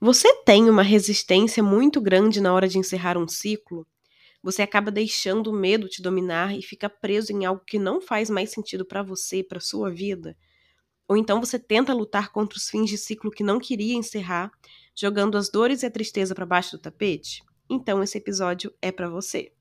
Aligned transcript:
Você 0.00 0.32
tem 0.44 0.70
uma 0.70 0.82
resistência 0.82 1.60
muito 1.60 2.00
grande 2.00 2.40
na 2.40 2.54
hora 2.54 2.68
de 2.68 2.78
encerrar 2.78 3.18
um 3.18 3.26
ciclo? 3.26 3.84
Você 4.40 4.62
acaba 4.62 4.92
deixando 4.92 5.48
o 5.50 5.52
medo 5.52 5.88
te 5.88 6.00
dominar 6.00 6.56
e 6.56 6.62
fica 6.62 6.88
preso 6.88 7.32
em 7.32 7.44
algo 7.44 7.64
que 7.66 7.80
não 7.80 8.00
faz 8.00 8.30
mais 8.30 8.52
sentido 8.52 8.84
para 8.84 9.02
você, 9.02 9.42
para 9.42 9.58
sua 9.58 9.90
vida? 9.90 10.36
Ou 11.08 11.16
então 11.16 11.40
você 11.40 11.58
tenta 11.58 11.92
lutar 11.92 12.30
contra 12.30 12.56
os 12.56 12.70
fins 12.70 12.88
de 12.88 12.96
ciclo 12.96 13.30
que 13.30 13.42
não 13.42 13.58
queria 13.58 13.94
encerrar, 13.94 14.52
jogando 14.96 15.36
as 15.36 15.50
dores 15.50 15.82
e 15.82 15.86
a 15.86 15.90
tristeza 15.90 16.34
para 16.34 16.46
baixo 16.46 16.76
do 16.76 16.80
tapete? 16.80 17.42
Então 17.68 18.00
esse 18.00 18.18
episódio 18.18 18.72
é 18.80 18.92
para 18.92 19.10
você. 19.10 19.52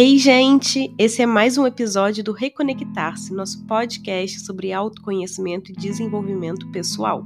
Ei, 0.00 0.16
gente! 0.16 0.94
Esse 0.96 1.22
é 1.22 1.26
mais 1.26 1.58
um 1.58 1.66
episódio 1.66 2.22
do 2.22 2.30
Reconectar-se, 2.30 3.34
nosso 3.34 3.66
podcast 3.66 4.38
sobre 4.46 4.72
autoconhecimento 4.72 5.72
e 5.72 5.74
desenvolvimento 5.74 6.70
pessoal. 6.70 7.24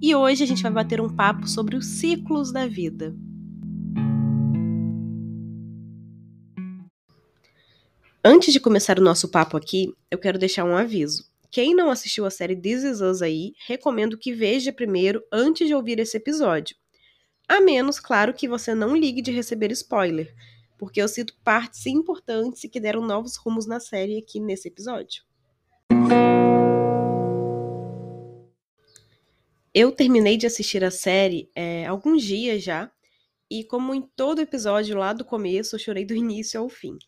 E 0.00 0.14
hoje 0.14 0.44
a 0.44 0.46
gente 0.46 0.62
vai 0.62 0.70
bater 0.70 1.00
um 1.00 1.08
papo 1.08 1.48
sobre 1.48 1.74
os 1.74 1.84
ciclos 1.84 2.52
da 2.52 2.64
vida. 2.64 3.12
Antes 8.24 8.52
de 8.52 8.60
começar 8.60 9.00
o 9.00 9.02
nosso 9.02 9.28
papo 9.28 9.56
aqui, 9.56 9.92
eu 10.08 10.18
quero 10.18 10.38
deixar 10.38 10.62
um 10.62 10.76
aviso. 10.76 11.24
Quem 11.50 11.74
não 11.74 11.90
assistiu 11.90 12.24
a 12.24 12.30
série 12.30 12.54
This 12.54 12.84
Is 12.84 13.00
Us 13.00 13.20
aí, 13.20 13.52
recomendo 13.66 14.16
que 14.16 14.32
veja 14.32 14.72
primeiro 14.72 15.20
antes 15.32 15.66
de 15.66 15.74
ouvir 15.74 15.98
esse 15.98 16.16
episódio. 16.16 16.76
A 17.48 17.60
menos, 17.60 17.98
claro, 17.98 18.32
que 18.32 18.46
você 18.46 18.76
não 18.76 18.96
ligue 18.96 19.20
de 19.20 19.32
receber 19.32 19.72
spoiler 19.72 20.32
porque 20.78 21.00
eu 21.00 21.08
cito 21.08 21.36
partes 21.42 21.86
importantes 21.86 22.68
que 22.70 22.80
deram 22.80 23.00
novos 23.02 23.36
rumos 23.36 23.66
na 23.66 23.80
série 23.80 24.18
aqui 24.18 24.40
nesse 24.40 24.68
episódio. 24.68 25.22
Eu 29.74 29.92
terminei 29.92 30.36
de 30.36 30.46
assistir 30.46 30.82
a 30.82 30.90
série 30.90 31.50
é, 31.54 31.84
alguns 31.86 32.22
dias 32.22 32.62
já, 32.62 32.90
e 33.50 33.62
como 33.62 33.94
em 33.94 34.02
todo 34.02 34.40
episódio 34.40 34.96
lá 34.96 35.12
do 35.12 35.24
começo, 35.24 35.76
eu 35.76 35.80
chorei 35.80 36.04
do 36.04 36.14
início 36.16 36.60
ao 36.60 36.68
fim. 36.68 36.98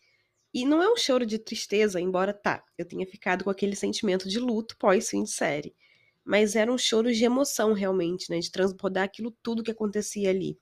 E 0.53 0.65
não 0.65 0.81
é 0.81 0.91
um 0.91 0.97
choro 0.97 1.25
de 1.25 1.37
tristeza, 1.37 1.99
embora 2.01 2.33
tá, 2.33 2.63
eu 2.77 2.85
tenha 2.85 3.05
ficado 3.05 3.43
com 3.43 3.49
aquele 3.49 3.75
sentimento 3.75 4.27
de 4.27 4.39
luto 4.39 4.75
pós-fim 4.77 5.23
de 5.23 5.31
série. 5.31 5.75
Mas 6.23 6.55
era 6.55 6.71
um 6.71 6.77
choro 6.77 7.11
de 7.11 7.23
emoção, 7.23 7.73
realmente, 7.73 8.29
né? 8.29 8.39
De 8.39 8.51
transbordar 8.51 9.03
aquilo 9.03 9.31
tudo 9.43 9.63
que 9.63 9.71
acontecia 9.71 10.29
ali. 10.29 10.57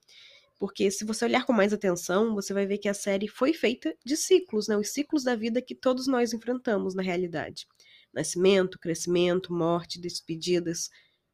Porque 0.58 0.90
se 0.90 1.04
você 1.04 1.24
olhar 1.24 1.46
com 1.46 1.52
mais 1.52 1.72
atenção, 1.72 2.34
você 2.34 2.52
vai 2.52 2.66
ver 2.66 2.78
que 2.78 2.88
a 2.88 2.94
série 2.94 3.28
foi 3.28 3.52
feita 3.52 3.96
de 4.04 4.16
ciclos, 4.16 4.66
né? 4.66 4.76
Os 4.76 4.88
ciclos 4.88 5.22
da 5.22 5.36
vida 5.36 5.62
que 5.62 5.74
todos 5.74 6.08
nós 6.08 6.32
enfrentamos 6.32 6.94
na 6.94 7.02
realidade. 7.02 7.66
Nascimento, 8.12 8.78
crescimento, 8.78 9.52
morte, 9.52 10.00
despedidas, 10.00 10.90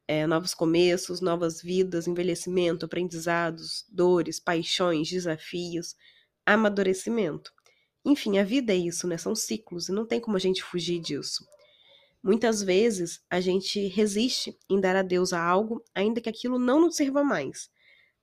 é, 0.07 0.27
novos 0.27 0.53
começos, 0.53 1.21
novas 1.21 1.59
vidas, 1.59 2.05
envelhecimento, 2.07 2.85
aprendizados, 2.85 3.83
dores, 3.89 4.39
paixões, 4.39 5.09
desafios, 5.09 5.95
amadurecimento. 6.45 7.51
Enfim, 8.05 8.37
a 8.37 8.43
vida 8.43 8.73
é 8.73 8.77
isso, 8.77 9.07
né? 9.07 9.17
São 9.17 9.33
ciclos 9.33 9.89
e 9.89 9.91
não 9.91 10.05
tem 10.05 10.19
como 10.19 10.37
a 10.37 10.39
gente 10.39 10.61
fugir 10.61 10.99
disso. 10.99 11.43
Muitas 12.21 12.61
vezes 12.61 13.23
a 13.27 13.41
gente 13.41 13.87
resiste 13.87 14.55
em 14.69 14.79
dar 14.79 14.95
adeus 14.95 15.33
a 15.33 15.43
algo, 15.43 15.83
ainda 15.95 16.21
que 16.21 16.29
aquilo 16.29 16.59
não 16.59 16.79
nos 16.79 16.95
sirva 16.95 17.23
mais 17.23 17.73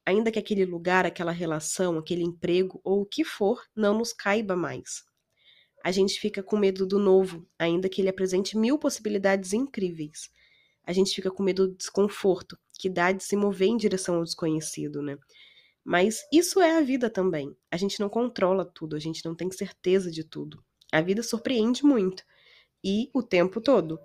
ainda 0.04 0.30
que 0.30 0.38
aquele 0.38 0.64
lugar, 0.64 1.06
aquela 1.06 1.32
relação, 1.32 1.98
aquele 1.98 2.22
emprego 2.22 2.80
ou 2.82 3.02
o 3.02 3.06
que 3.06 3.24
for 3.24 3.62
não 3.74 3.96
nos 3.96 4.12
caiba 4.12 4.56
mais. 4.56 5.04
A 5.84 5.90
gente 5.90 6.18
fica 6.20 6.42
com 6.42 6.56
medo 6.56 6.86
do 6.86 6.98
novo, 6.98 7.46
ainda 7.58 7.88
que 7.88 8.00
ele 8.00 8.08
apresente 8.08 8.56
mil 8.56 8.78
possibilidades 8.78 9.52
incríveis. 9.52 10.30
A 10.84 10.92
gente 10.92 11.14
fica 11.14 11.30
com 11.30 11.42
medo 11.42 11.68
do 11.68 11.76
desconforto, 11.76 12.58
que 12.78 12.88
dá 12.88 13.12
de 13.12 13.22
se 13.22 13.36
mover 13.36 13.68
em 13.68 13.76
direção 13.76 14.16
ao 14.16 14.24
desconhecido, 14.24 15.02
né? 15.02 15.16
Mas 15.84 16.24
isso 16.32 16.60
é 16.60 16.76
a 16.76 16.80
vida 16.80 17.10
também. 17.10 17.56
A 17.70 17.76
gente 17.76 17.98
não 17.98 18.08
controla 18.08 18.64
tudo, 18.64 18.94
a 18.94 19.00
gente 19.00 19.24
não 19.24 19.34
tem 19.34 19.50
certeza 19.50 20.10
de 20.10 20.22
tudo. 20.22 20.62
A 20.92 21.00
vida 21.00 21.22
surpreende 21.22 21.84
muito 21.84 22.22
e 22.84 23.10
o 23.12 23.22
tempo 23.22 23.60
todo. 23.60 23.98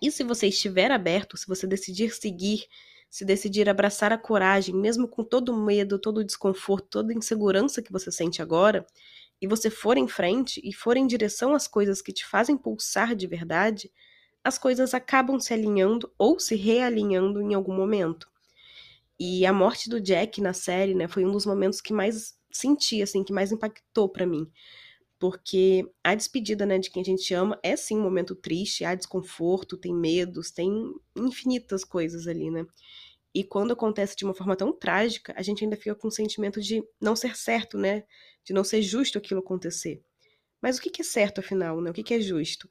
E 0.00 0.10
se 0.10 0.24
você 0.24 0.48
estiver 0.48 0.90
aberto, 0.90 1.36
se 1.36 1.46
você 1.46 1.66
decidir 1.66 2.12
seguir 2.12 2.66
se 3.12 3.26
decidir 3.26 3.68
abraçar 3.68 4.10
a 4.10 4.16
coragem, 4.16 4.74
mesmo 4.74 5.06
com 5.06 5.22
todo 5.22 5.50
o 5.50 5.62
medo, 5.62 5.98
todo 5.98 6.18
o 6.18 6.24
desconforto, 6.24 6.88
toda 6.88 7.12
a 7.12 7.14
insegurança 7.14 7.82
que 7.82 7.92
você 7.92 8.10
sente 8.10 8.40
agora, 8.40 8.86
e 9.38 9.46
você 9.46 9.68
for 9.68 9.98
em 9.98 10.08
frente 10.08 10.62
e 10.64 10.72
for 10.72 10.96
em 10.96 11.06
direção 11.06 11.54
às 11.54 11.68
coisas 11.68 12.00
que 12.00 12.10
te 12.10 12.24
fazem 12.24 12.56
pulsar 12.56 13.14
de 13.14 13.26
verdade, 13.26 13.92
as 14.42 14.56
coisas 14.56 14.94
acabam 14.94 15.38
se 15.38 15.52
alinhando 15.52 16.10
ou 16.16 16.40
se 16.40 16.56
realinhando 16.56 17.42
em 17.42 17.52
algum 17.52 17.76
momento. 17.76 18.26
E 19.20 19.44
a 19.44 19.52
morte 19.52 19.90
do 19.90 20.00
Jack 20.00 20.40
na 20.40 20.54
série, 20.54 20.94
né, 20.94 21.06
foi 21.06 21.22
um 21.22 21.32
dos 21.32 21.44
momentos 21.44 21.82
que 21.82 21.92
mais 21.92 22.34
senti, 22.50 23.02
assim, 23.02 23.22
que 23.22 23.32
mais 23.32 23.52
impactou 23.52 24.08
para 24.08 24.26
mim. 24.26 24.50
Porque 25.22 25.88
a 26.02 26.16
despedida, 26.16 26.66
né, 26.66 26.80
de 26.80 26.90
quem 26.90 27.00
a 27.00 27.04
gente 27.04 27.32
ama 27.32 27.56
é 27.62 27.76
sim 27.76 27.96
um 27.96 28.02
momento 28.02 28.34
triste, 28.34 28.84
há 28.84 28.92
desconforto, 28.92 29.76
tem 29.76 29.94
medos, 29.94 30.50
tem 30.50 30.92
infinitas 31.14 31.84
coisas 31.84 32.26
ali, 32.26 32.50
né? 32.50 32.66
E 33.32 33.44
quando 33.44 33.72
acontece 33.72 34.16
de 34.16 34.24
uma 34.24 34.34
forma 34.34 34.56
tão 34.56 34.72
trágica, 34.72 35.32
a 35.36 35.42
gente 35.42 35.62
ainda 35.62 35.76
fica 35.76 35.94
com 35.94 36.08
o 36.08 36.10
sentimento 36.10 36.60
de 36.60 36.82
não 37.00 37.14
ser 37.14 37.36
certo, 37.36 37.78
né? 37.78 38.02
De 38.44 38.52
não 38.52 38.64
ser 38.64 38.82
justo 38.82 39.16
aquilo 39.16 39.38
acontecer. 39.38 40.02
Mas 40.60 40.78
o 40.78 40.82
que 40.82 41.00
é 41.00 41.04
certo, 41.04 41.38
afinal, 41.38 41.80
né? 41.80 41.88
O 41.90 41.94
que 41.94 42.12
é 42.12 42.20
justo? 42.20 42.68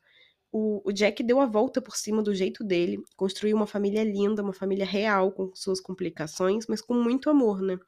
O, 0.51 0.81
o 0.83 0.91
Jack 0.91 1.23
deu 1.23 1.39
a 1.39 1.45
volta 1.45 1.81
por 1.81 1.95
cima 1.95 2.21
do 2.21 2.35
jeito 2.35 2.65
dele, 2.65 3.01
construiu 3.15 3.55
uma 3.55 3.65
família 3.65 4.03
linda, 4.03 4.43
uma 4.43 4.51
família 4.51 4.85
real, 4.85 5.31
com 5.31 5.55
suas 5.55 5.79
complicações, 5.79 6.67
mas 6.67 6.81
com 6.81 6.95
muito 6.95 7.29
amor, 7.29 7.61
né? 7.61 7.79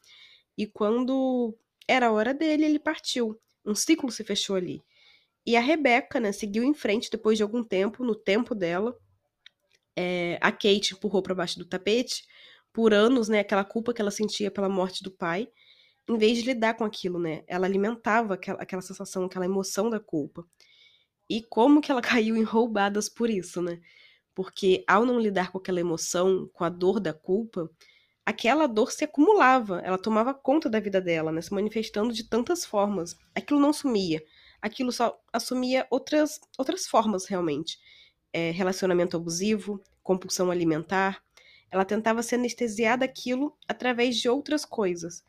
E 0.57 0.65
quando 0.65 1.53
era 1.85 2.07
a 2.07 2.13
hora 2.13 2.33
dele, 2.33 2.63
ele 2.63 2.79
partiu. 2.79 3.37
Um 3.65 3.75
ciclo 3.75 4.11
se 4.11 4.23
fechou 4.23 4.55
ali. 4.55 4.83
E 5.45 5.55
a 5.57 5.59
Rebecca, 5.59 6.19
né, 6.19 6.31
seguiu 6.31 6.63
em 6.63 6.73
frente 6.73 7.09
depois 7.11 7.37
de 7.37 7.43
algum 7.43 7.63
tempo, 7.63 8.03
no 8.03 8.15
tempo 8.15 8.55
dela. 8.55 8.97
É, 9.95 10.37
a 10.41 10.51
Kate 10.51 10.93
empurrou 10.93 11.21
para 11.21 11.35
baixo 11.35 11.59
do 11.59 11.65
tapete 11.65 12.25
por 12.71 12.93
anos, 12.93 13.29
né, 13.29 13.39
aquela 13.39 13.63
culpa 13.63 13.93
que 13.93 14.01
ela 14.01 14.09
sentia 14.09 14.49
pela 14.49 14.67
morte 14.67 15.03
do 15.03 15.11
pai, 15.11 15.47
em 16.09 16.17
vez 16.17 16.39
de 16.39 16.45
lidar 16.45 16.73
com 16.73 16.83
aquilo, 16.83 17.19
né? 17.19 17.43
Ela 17.47 17.67
alimentava 17.67 18.33
aquela, 18.33 18.61
aquela 18.61 18.81
sensação, 18.81 19.25
aquela 19.25 19.45
emoção 19.45 19.89
da 19.89 19.99
culpa. 19.99 20.45
E 21.29 21.41
como 21.43 21.81
que 21.81 21.91
ela 21.91 22.01
caiu 22.01 22.35
em 22.35 22.43
roubadas 22.43 23.09
por 23.09 23.29
isso, 23.29 23.61
né? 23.61 23.79
Porque 24.35 24.83
ao 24.87 25.05
não 25.05 25.19
lidar 25.19 25.51
com 25.51 25.59
aquela 25.59 25.79
emoção, 25.79 26.49
com 26.53 26.63
a 26.63 26.69
dor 26.69 26.99
da 26.99 27.13
culpa, 27.13 27.69
aquela 28.25 28.67
dor 28.67 28.91
se 28.91 29.03
acumulava, 29.03 29.79
ela 29.83 29.97
tomava 29.97 30.33
conta 30.33 30.69
da 30.69 30.79
vida 30.79 31.01
dela, 31.01 31.31
né? 31.31 31.41
Se 31.41 31.53
manifestando 31.53 32.13
de 32.13 32.23
tantas 32.27 32.65
formas. 32.65 33.15
Aquilo 33.35 33.59
não 33.59 33.73
sumia, 33.73 34.23
aquilo 34.61 34.91
só 34.91 35.19
assumia 35.31 35.85
outras, 35.89 36.39
outras 36.57 36.87
formas 36.87 37.25
realmente. 37.25 37.77
É, 38.31 38.51
relacionamento 38.51 39.17
abusivo, 39.17 39.81
compulsão 40.01 40.49
alimentar, 40.49 41.21
ela 41.71 41.85
tentava 41.85 42.21
se 42.23 42.35
anestesiar 42.35 42.97
daquilo 42.97 43.55
através 43.67 44.17
de 44.17 44.29
outras 44.29 44.63
coisas. 44.63 45.23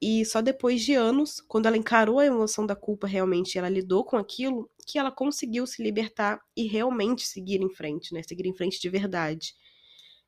E 0.00 0.24
só 0.26 0.42
depois 0.42 0.82
de 0.82 0.94
anos, 0.94 1.40
quando 1.40 1.66
ela 1.66 1.76
encarou 1.76 2.18
a 2.18 2.26
emoção 2.26 2.66
da 2.66 2.76
culpa 2.76 3.06
realmente, 3.06 3.56
ela 3.56 3.68
lidou 3.68 4.04
com 4.04 4.16
aquilo, 4.18 4.70
que 4.86 4.98
ela 4.98 5.10
conseguiu 5.10 5.66
se 5.66 5.82
libertar 5.82 6.38
e 6.54 6.66
realmente 6.66 7.26
seguir 7.26 7.62
em 7.62 7.70
frente, 7.70 8.12
né? 8.12 8.22
Seguir 8.22 8.46
em 8.46 8.54
frente 8.54 8.78
de 8.78 8.90
verdade. 8.90 9.54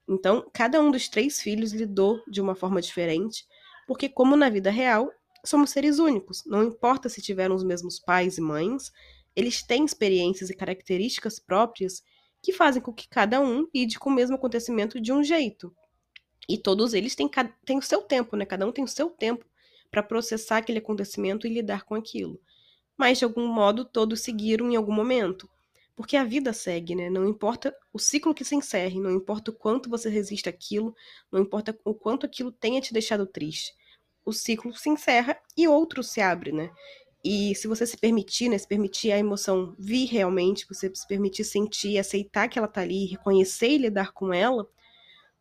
Então, 0.08 0.48
cada 0.52 0.80
um 0.80 0.90
dos 0.90 1.08
três 1.08 1.40
filhos 1.40 1.72
lidou 1.72 2.22
de 2.26 2.40
uma 2.40 2.54
forma 2.54 2.80
diferente, 2.80 3.46
porque 3.86 4.08
como 4.08 4.36
na 4.36 4.48
vida 4.48 4.70
real, 4.70 5.12
somos 5.44 5.70
seres 5.70 5.98
únicos. 5.98 6.44
Não 6.46 6.62
importa 6.64 7.08
se 7.08 7.20
tiveram 7.20 7.54
os 7.54 7.62
mesmos 7.62 8.00
pais 8.00 8.38
e 8.38 8.40
mães, 8.40 8.90
eles 9.36 9.62
têm 9.62 9.84
experiências 9.84 10.50
e 10.50 10.56
características 10.56 11.38
próprias 11.38 12.02
que 12.42 12.52
fazem 12.52 12.80
com 12.80 12.92
que 12.92 13.08
cada 13.08 13.40
um 13.40 13.68
lide 13.74 13.98
com 13.98 14.10
o 14.10 14.12
mesmo 14.12 14.36
acontecimento 14.36 15.00
de 15.00 15.12
um 15.12 15.22
jeito. 15.22 15.74
E 16.48 16.56
todos 16.56 16.94
eles 16.94 17.14
têm, 17.14 17.30
têm 17.64 17.78
o 17.78 17.82
seu 17.82 18.00
tempo, 18.00 18.34
né? 18.34 18.46
Cada 18.46 18.66
um 18.66 18.72
tem 18.72 18.82
o 18.82 18.88
seu 18.88 19.10
tempo 19.10 19.44
para 19.90 20.02
processar 20.02 20.58
aquele 20.58 20.78
acontecimento 20.78 21.46
e 21.46 21.52
lidar 21.52 21.84
com 21.84 21.94
aquilo. 21.94 22.40
Mas, 22.96 23.18
de 23.18 23.24
algum 23.24 23.46
modo, 23.46 23.84
todos 23.84 24.22
seguiram 24.22 24.70
em 24.70 24.76
algum 24.76 24.92
momento. 24.92 25.48
Porque 25.98 26.16
a 26.16 26.22
vida 26.22 26.52
segue, 26.52 26.94
né? 26.94 27.10
Não 27.10 27.26
importa 27.28 27.74
o 27.92 27.98
ciclo 27.98 28.32
que 28.32 28.44
se 28.44 28.54
encerre, 28.54 29.00
não 29.00 29.10
importa 29.10 29.50
o 29.50 29.54
quanto 29.54 29.90
você 29.90 30.08
resiste 30.08 30.48
àquilo, 30.48 30.94
não 31.28 31.40
importa 31.40 31.76
o 31.84 31.92
quanto 31.92 32.24
aquilo 32.24 32.52
tenha 32.52 32.80
te 32.80 32.92
deixado 32.92 33.26
triste. 33.26 33.74
O 34.24 34.32
ciclo 34.32 34.72
se 34.76 34.88
encerra 34.88 35.36
e 35.56 35.66
outro 35.66 36.04
se 36.04 36.20
abre, 36.20 36.52
né? 36.52 36.70
E 37.24 37.52
se 37.56 37.66
você 37.66 37.84
se 37.84 37.96
permitir, 37.96 38.48
né, 38.48 38.56
se 38.56 38.68
permitir 38.68 39.10
a 39.10 39.18
emoção 39.18 39.74
vir 39.76 40.06
realmente, 40.06 40.68
você 40.68 40.88
se 40.94 41.04
permitir 41.04 41.42
sentir, 41.42 41.98
aceitar 41.98 42.46
que 42.46 42.60
ela 42.60 42.68
tá 42.68 42.82
ali, 42.82 43.06
reconhecer 43.06 43.70
e 43.70 43.78
lidar 43.78 44.12
com 44.12 44.32
ela, 44.32 44.70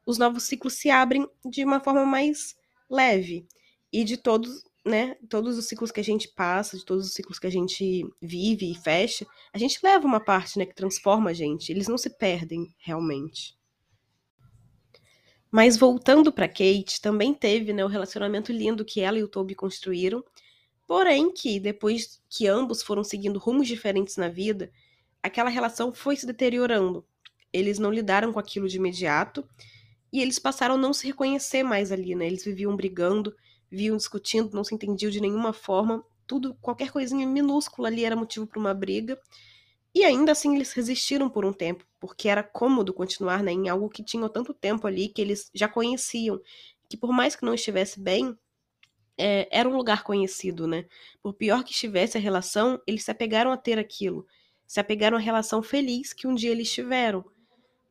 os 0.07 0.17
novos 0.17 0.45
ciclos 0.45 0.73
se 0.73 0.89
abrem 0.89 1.29
de 1.45 1.63
uma 1.63 1.79
forma 1.79 2.03
mais 2.03 2.57
leve. 2.89 3.45
E 3.93 4.03
de 4.03 4.17
todos, 4.17 4.63
né, 4.87 5.15
todos 5.29 5.57
os 5.57 5.67
ciclos 5.67 5.91
que 5.91 5.99
a 5.99 6.03
gente 6.03 6.29
passa, 6.29 6.77
de 6.77 6.85
todos 6.85 7.05
os 7.05 7.13
ciclos 7.13 7.37
que 7.37 7.47
a 7.47 7.51
gente 7.51 8.07
vive 8.21 8.71
e 8.71 8.75
fecha, 8.75 9.25
a 9.53 9.57
gente 9.57 9.79
leva 9.83 10.07
uma 10.07 10.19
parte, 10.19 10.57
né, 10.57 10.65
que 10.65 10.73
transforma 10.73 11.31
a 11.31 11.33
gente. 11.33 11.71
Eles 11.71 11.87
não 11.87 11.97
se 11.97 12.09
perdem 12.09 12.73
realmente. 12.79 13.57
Mas 15.51 15.77
voltando 15.77 16.31
para 16.31 16.47
Kate, 16.47 17.01
também 17.01 17.33
teve, 17.33 17.73
né, 17.73 17.83
o 17.83 17.89
relacionamento 17.89 18.51
lindo 18.51 18.85
que 18.85 19.01
ela 19.01 19.17
e 19.17 19.23
o 19.23 19.27
Toby 19.27 19.55
construíram, 19.55 20.23
porém 20.85 21.31
que 21.31 21.59
depois 21.59 22.21
que 22.29 22.47
ambos 22.47 22.81
foram 22.81 23.03
seguindo 23.03 23.39
rumos 23.39 23.67
diferentes 23.67 24.17
na 24.17 24.29
vida, 24.29 24.71
aquela 25.21 25.49
relação 25.49 25.93
foi 25.93 26.15
se 26.15 26.25
deteriorando. 26.25 27.05
Eles 27.51 27.79
não 27.79 27.91
lidaram 27.91 28.31
com 28.31 28.39
aquilo 28.39 28.67
de 28.67 28.77
imediato 28.77 29.47
e 30.11 30.21
eles 30.21 30.39
passaram 30.39 30.75
a 30.75 30.77
não 30.77 30.93
se 30.93 31.07
reconhecer 31.07 31.63
mais 31.63 31.91
ali, 31.91 32.15
né? 32.15 32.27
Eles 32.27 32.43
viviam 32.43 32.75
brigando, 32.75 33.35
viviam 33.69 33.97
discutindo, 33.97 34.53
não 34.53 34.63
se 34.63 34.73
entendiam 34.73 35.11
de 35.11 35.21
nenhuma 35.21 35.53
forma. 35.53 36.03
Tudo, 36.25 36.53
qualquer 36.55 36.91
coisinha 36.91 37.25
minúscula 37.25 37.87
ali 37.87 38.03
era 38.03 38.15
motivo 38.15 38.47
para 38.47 38.59
uma 38.59 38.73
briga. 38.73 39.19
E 39.93 40.03
ainda 40.03 40.31
assim 40.31 40.55
eles 40.55 40.73
resistiram 40.73 41.29
por 41.29 41.45
um 41.45 41.53
tempo, 41.53 41.85
porque 41.99 42.29
era 42.29 42.43
cômodo 42.43 42.93
continuar 42.93 43.41
né, 43.41 43.51
em 43.51 43.67
algo 43.69 43.89
que 43.89 44.03
tinha 44.03 44.29
tanto 44.29 44.53
tempo 44.53 44.85
ali, 44.85 45.09
que 45.09 45.21
eles 45.21 45.49
já 45.53 45.67
conheciam, 45.67 46.39
que 46.87 46.95
por 46.95 47.11
mais 47.11 47.35
que 47.35 47.45
não 47.45 47.53
estivesse 47.53 47.99
bem, 47.99 48.37
é, 49.17 49.47
era 49.51 49.67
um 49.67 49.75
lugar 49.75 50.03
conhecido, 50.03 50.67
né? 50.67 50.85
Por 51.21 51.33
pior 51.33 51.63
que 51.63 51.71
estivesse 51.71 52.17
a 52.17 52.21
relação, 52.21 52.79
eles 52.85 53.03
se 53.03 53.11
apegaram 53.11 53.51
a 53.51 53.57
ter 53.57 53.79
aquilo, 53.79 54.27
se 54.67 54.79
apegaram 54.79 55.17
à 55.17 55.19
relação 55.19 55.63
feliz 55.63 56.13
que 56.13 56.27
um 56.27 56.35
dia 56.35 56.51
eles 56.51 56.71
tiveram. 56.71 57.25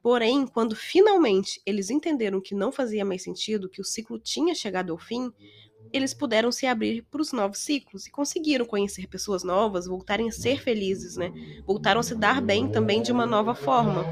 Porém, 0.01 0.47
quando 0.47 0.77
finalmente 0.77 1.61
eles 1.67 1.91
entenderam 1.91 2.41
que 2.41 2.55
não 2.55 2.71
fazia 2.71 3.05
mais 3.05 3.25
sentido, 3.25 3.69
que 3.69 3.81
o 3.81 3.85
ciclo 3.85 4.21
tinha 4.21 4.55
chegado 4.55 4.93
ao 4.93 4.99
fim, 4.99 5.33
eles 5.97 6.15
puderam 6.15 6.53
se 6.53 6.67
abrir 6.67 7.03
para 7.03 7.21
os 7.21 7.33
novos 7.33 7.59
ciclos 7.59 8.07
e 8.07 8.11
conseguiram 8.11 8.65
conhecer 8.65 9.07
pessoas 9.07 9.43
novas, 9.43 9.87
voltarem 9.87 10.29
a 10.29 10.33
ser 10.33 10.61
felizes, 10.61 11.17
né? 11.17 11.33
Voltaram 11.67 12.01
a 12.01 12.03
se 12.03 12.15
dar 12.15 12.41
bem 12.41 12.71
também 12.71 13.03
de 13.03 13.11
uma 13.11 13.27
nova 13.27 13.55
forma. 13.55 14.05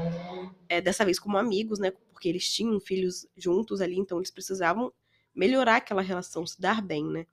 É, 0.67 0.81
dessa 0.81 1.05
vez 1.05 1.19
como 1.19 1.37
amigos, 1.37 1.79
né? 1.79 1.91
Porque 2.11 2.27
eles 2.27 2.51
tinham 2.51 2.79
filhos 2.79 3.27
juntos 3.37 3.81
ali, 3.81 3.97
então 3.97 4.17
eles 4.17 4.31
precisavam 4.31 4.91
melhorar 5.33 5.77
aquela 5.77 6.01
relação, 6.01 6.45
se 6.45 6.59
dar 6.59 6.81
bem, 6.81 7.05
né? 7.05 7.25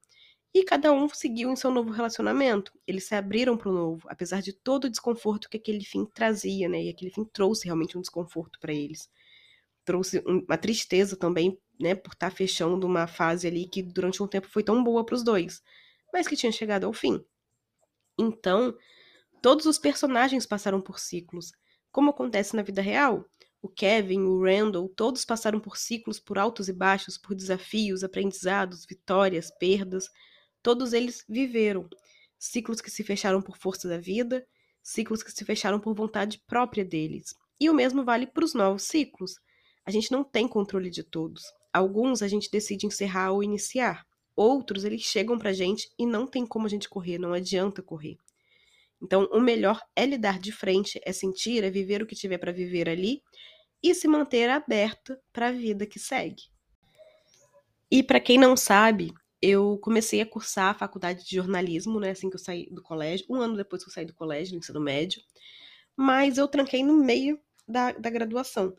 E 0.55 0.65
cada 0.65 0.93
um 0.93 1.09
seguiu 1.09 1.51
em 1.51 1.57
seu 1.57 1.71
novo 1.71 1.91
relacionamento. 1.91 2.73
Eles 2.87 3.05
se 3.05 3.15
abriram 3.15 3.57
para 3.57 3.71
o 3.71 3.73
novo, 3.73 4.07
apesar 4.11 4.43
de 4.43 4.53
todo 4.53 4.85
o 4.85 4.91
desconforto 4.91 5.49
que 5.49 5.57
aquele 5.57 5.83
fim 5.83 6.05
trazia, 6.05 6.69
né? 6.69 6.85
E 6.85 6.89
aquele 6.91 7.11
fim 7.11 7.25
trouxe 7.25 7.65
realmente 7.65 7.97
um 7.97 8.03
desconforto 8.03 8.59
para 8.61 8.73
eles. 8.73 9.09
Trouxe 9.85 10.23
uma 10.27 10.59
tristeza 10.59 11.17
também, 11.17 11.59
né? 11.81 11.95
Por 11.95 12.13
estar 12.13 12.31
tá 12.31 12.37
fechando 12.37 12.87
uma 12.87 13.07
fase 13.07 13.47
ali 13.47 13.67
que 13.67 13.83
durante 13.83 14.23
um 14.23 14.27
tempo 14.27 14.49
foi 14.49 14.63
tão 14.63 14.83
boa 14.83 15.05
para 15.05 15.15
os 15.15 15.23
dois, 15.23 15.63
mas 16.13 16.27
que 16.27 16.37
tinha 16.37 16.53
chegado 16.53 16.85
ao 16.85 16.93
fim. 16.93 17.25
Então, 18.19 18.77
todos 19.41 19.67
os 19.67 19.79
personagens 19.79 20.47
passaram 20.47 20.81
por 20.81 20.99
ciclos, 20.99 21.53
como 21.91 22.11
acontece 22.11 22.55
na 22.55 22.63
vida 22.63 22.83
real. 22.83 23.25
O 23.61 23.69
Kevin, 23.69 24.23
o 24.23 24.43
Randall, 24.43 24.89
todos 24.89 25.25
passaram 25.25 25.61
por 25.61 25.77
ciclos, 25.77 26.19
por 26.19 26.39
altos 26.39 26.69
e 26.69 26.73
baixos, 26.73 27.17
por 27.17 27.35
desafios, 27.35 28.03
aprendizados, 28.03 28.85
vitórias, 28.85 29.51
perdas 29.51 30.09
Todos 30.63 30.93
eles 30.93 31.25
viveram 31.29 31.89
ciclos 32.39 32.81
que 32.81 32.91
se 32.91 33.03
fecharam 33.03 33.43
por 33.43 33.57
força 33.57 33.89
da 33.89 33.99
vida, 33.99 34.47
ciclos 34.81 35.23
que 35.23 35.33
se 35.33 35.45
fecharam 35.45 35.81
por 35.81 35.93
vontade 35.93 36.41
própria 36.47 36.85
deles. 36.85 37.35
E 37.59 37.69
o 37.69 37.75
mesmo 37.75 38.05
vale 38.05 38.27
para 38.27 38.45
os 38.45 38.55
novos 38.55 38.85
ciclos. 38.85 39.35
A 39.85 39.91
gente 39.91 40.13
não 40.13 40.23
tem 40.23 40.47
controle 40.47 40.89
de 40.89 41.03
todos. 41.03 41.43
Alguns 41.73 42.23
a 42.23 42.29
gente 42.29 42.51
decide 42.51 42.87
encerrar 42.87 43.33
ou 43.33 43.43
iniciar. 43.43 44.05
Outros 44.37 44.85
eles 44.85 45.03
chegam 45.03 45.39
para 45.39 45.51
a 45.51 45.53
gente 45.53 45.91
e 45.99 46.07
não 46.07 46.27
tem 46.27 46.47
como 46.47 46.67
a 46.67 46.69
gente 46.69 46.89
correr, 46.89 47.19
não 47.19 47.33
adianta 47.33 47.83
correr. 47.83 48.17
Então, 49.03 49.29
o 49.33 49.41
melhor 49.41 49.81
é 49.97 50.07
lidar 50.07 50.39
de 50.39 50.53
frente, 50.53 51.01
é 51.05 51.13
sentir, 51.13 51.65
é 51.65 51.71
viver 51.71 52.03
o 52.03 52.07
que 52.07 52.15
tiver 52.15 52.39
para 52.39 52.53
viver 52.53 52.89
ali 52.89 53.21
e 53.83 53.95
se 53.95 54.07
manter 54.07 54.49
aberta 54.49 55.21
para 55.33 55.49
a 55.49 55.53
vida 55.53 55.87
que 55.87 55.99
segue. 55.99 56.45
E 57.91 58.03
para 58.03 58.21
quem 58.21 58.39
não 58.39 58.57
sabe, 58.57 59.13
eu 59.41 59.77
comecei 59.83 60.21
a 60.21 60.27
cursar 60.27 60.71
a 60.71 60.79
faculdade 60.79 61.25
de 61.25 61.35
jornalismo, 61.37 61.99
né, 61.99 62.11
assim 62.11 62.31
que 62.31 62.37
eu 62.37 62.41
saí 62.41 62.69
do 62.71 62.81
colégio, 62.81 63.27
um 63.29 63.37
ano 63.37 63.57
depois 63.57 63.83
que 63.83 63.91
eu 63.91 63.93
saí 63.93 64.07
do 64.07 64.15
colégio, 64.15 64.53
no 64.53 64.61
ensino 64.61 64.81
médio, 64.81 65.21
mas 65.97 66.39
eu 66.39 66.47
tranquei 66.47 66.85
no 66.85 66.95
meio 66.95 67.41
da, 67.67 67.91
da 67.93 68.09
graduação. 68.09 68.73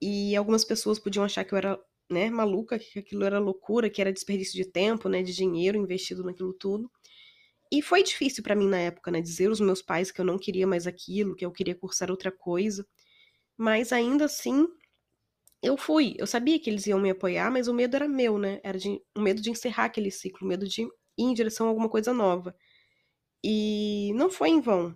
E 0.00 0.34
algumas 0.36 0.64
pessoas 0.64 0.98
podiam 0.98 1.24
achar 1.24 1.44
que 1.44 1.52
eu 1.52 1.58
era, 1.58 1.78
né, 2.10 2.28
maluca, 2.28 2.78
que 2.78 2.98
aquilo 2.98 3.24
era 3.24 3.38
loucura, 3.38 3.88
que 3.88 4.00
era 4.00 4.12
desperdício 4.12 4.54
de 4.54 4.64
tempo, 4.64 5.08
né, 5.08 5.22
de 5.22 5.34
dinheiro 5.34 5.78
investido 5.78 6.24
naquilo 6.24 6.52
tudo. 6.52 6.90
E 7.72 7.80
foi 7.80 8.02
difícil 8.02 8.42
para 8.42 8.56
mim 8.56 8.68
na 8.68 8.78
época, 8.78 9.10
né, 9.10 9.20
dizer 9.20 9.48
aos 9.48 9.60
meus 9.60 9.80
pais 9.80 10.10
que 10.10 10.20
eu 10.20 10.24
não 10.24 10.38
queria 10.38 10.66
mais 10.66 10.86
aquilo, 10.86 11.36
que 11.36 11.44
eu 11.44 11.52
queria 11.52 11.74
cursar 11.74 12.10
outra 12.10 12.32
coisa. 12.32 12.84
Mas 13.56 13.92
ainda 13.92 14.24
assim, 14.24 14.66
eu 15.62 15.76
fui, 15.76 16.14
eu 16.18 16.26
sabia 16.26 16.58
que 16.58 16.70
eles 16.70 16.86
iam 16.86 16.98
me 16.98 17.10
apoiar, 17.10 17.50
mas 17.50 17.68
o 17.68 17.74
medo 17.74 17.94
era 17.96 18.08
meu, 18.08 18.38
né? 18.38 18.60
Era 18.64 18.78
de, 18.78 19.00
o 19.16 19.20
medo 19.20 19.40
de 19.42 19.50
encerrar 19.50 19.84
aquele 19.84 20.10
ciclo, 20.10 20.46
o 20.46 20.48
medo 20.48 20.66
de 20.66 20.82
ir 20.82 20.88
em 21.18 21.34
direção 21.34 21.66
a 21.66 21.68
alguma 21.68 21.88
coisa 21.88 22.12
nova. 22.12 22.54
E 23.44 24.12
não 24.14 24.30
foi 24.30 24.50
em 24.50 24.60
vão. 24.60 24.94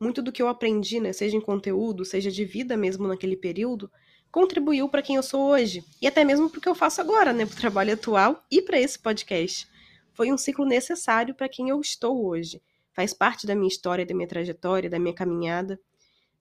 Muito 0.00 0.20
do 0.22 0.32
que 0.32 0.42
eu 0.42 0.48
aprendi, 0.48 1.00
né, 1.00 1.12
seja 1.12 1.36
em 1.36 1.40
conteúdo, 1.40 2.04
seja 2.04 2.30
de 2.30 2.44
vida 2.44 2.76
mesmo 2.76 3.06
naquele 3.06 3.36
período, 3.36 3.90
contribuiu 4.32 4.88
para 4.88 5.02
quem 5.02 5.14
eu 5.16 5.22
sou 5.22 5.50
hoje. 5.50 5.84
E 6.00 6.08
até 6.08 6.24
mesmo 6.24 6.50
para 6.50 6.58
o 6.58 6.60
que 6.60 6.68
eu 6.68 6.74
faço 6.74 7.00
agora, 7.00 7.32
né, 7.32 7.46
para 7.46 7.54
o 7.54 7.60
trabalho 7.60 7.94
atual 7.94 8.44
e 8.50 8.60
para 8.60 8.80
esse 8.80 8.98
podcast. 8.98 9.68
Foi 10.12 10.32
um 10.32 10.36
ciclo 10.36 10.64
necessário 10.64 11.34
para 11.34 11.48
quem 11.48 11.68
eu 11.68 11.80
estou 11.80 12.26
hoje. 12.26 12.60
Faz 12.92 13.14
parte 13.14 13.46
da 13.46 13.54
minha 13.54 13.68
história, 13.68 14.04
da 14.04 14.14
minha 14.14 14.26
trajetória, 14.26 14.90
da 14.90 14.98
minha 14.98 15.14
caminhada 15.14 15.78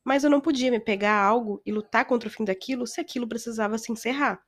mas 0.03 0.23
eu 0.23 0.29
não 0.29 0.41
podia 0.41 0.71
me 0.71 0.79
pegar 0.79 1.13
a 1.13 1.23
algo 1.23 1.61
e 1.65 1.71
lutar 1.71 2.05
contra 2.05 2.27
o 2.27 2.31
fim 2.31 2.43
daquilo 2.43 2.88
se 2.88 2.99
aquilo 2.99 3.27
precisava 3.27 3.77
se 3.77 3.91
encerrar. 3.91 4.41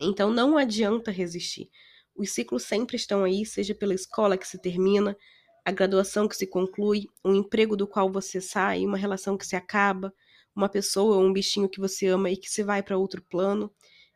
Então 0.00 0.30
não 0.30 0.56
adianta 0.56 1.10
resistir. 1.10 1.68
Os 2.14 2.30
ciclos 2.30 2.62
sempre 2.62 2.96
estão 2.96 3.24
aí, 3.24 3.44
seja 3.44 3.74
pela 3.74 3.94
escola 3.94 4.36
que 4.36 4.46
se 4.46 4.58
termina, 4.58 5.16
a 5.64 5.72
graduação 5.72 6.26
que 6.26 6.36
se 6.36 6.46
conclui, 6.46 7.06
um 7.24 7.34
emprego 7.34 7.76
do 7.76 7.86
qual 7.86 8.10
você 8.10 8.40
sai, 8.40 8.86
uma 8.86 8.96
relação 8.96 9.36
que 9.36 9.46
se 9.46 9.54
acaba, 9.54 10.12
uma 10.58 10.68
pessoa 10.68 11.16
ou 11.16 11.24
um 11.24 11.32
bichinho 11.32 11.68
que 11.68 11.80
você 11.80 12.08
ama 12.08 12.30
e 12.30 12.36
que 12.36 12.50
se 12.50 12.62
vai 12.62 12.82
para 12.82 12.98
outro 12.98 13.22
plano. 13.22 13.72